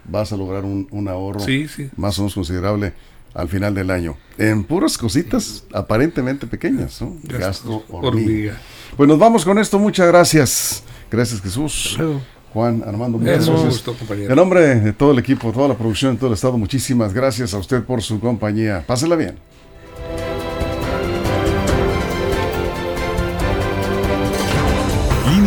vas 0.07 0.33
a 0.33 0.37
lograr 0.37 0.65
un, 0.65 0.87
un 0.91 1.09
ahorro 1.09 1.41
Sí, 1.41 1.67
sí. 1.69 1.91
más 1.97 2.19
o 2.19 2.23
menos 2.23 2.35
considerable 2.35 2.93
al 3.35 3.49
final 3.49 3.75
del 3.75 3.91
año. 3.91 4.17
En 4.39 4.63
puras 4.65 4.97
cositas 4.97 5.65
aparentemente 5.73 6.47
pequeñas, 6.47 7.01
¿no? 7.03 7.17
Gasto 7.25 7.85
hormiga. 7.91 8.09
hormiga. 8.09 8.59
Pues 8.97 9.09
nos 9.09 9.19
vamos 9.19 9.45
con 9.45 9.59
esto. 9.59 9.79
Muchas 9.79 10.07
gracias. 10.07 10.85
Gracias, 11.11 11.41
Jesús. 11.41 11.99
Juan, 12.53 12.85
Armando, 12.87 13.19
muchas 13.19 13.49
gracias. 13.49 13.83
compañero. 13.83 14.31
En 14.31 14.37
nombre 14.37 14.77
de 14.77 14.93
todo 14.93 15.11
el 15.11 15.19
equipo, 15.19 15.51
toda 15.51 15.67
la 15.67 15.75
producción, 15.77 16.17
todo 16.17 16.29
el 16.29 16.35
estado, 16.35 16.57
muchísimas 16.57 17.13
gracias 17.13 17.53
a 17.55 17.59
usted 17.59 17.83
por 17.83 18.01
su 18.03 18.21
compañía. 18.21 18.85
Pásela 18.87 19.17
bien. 19.17 19.35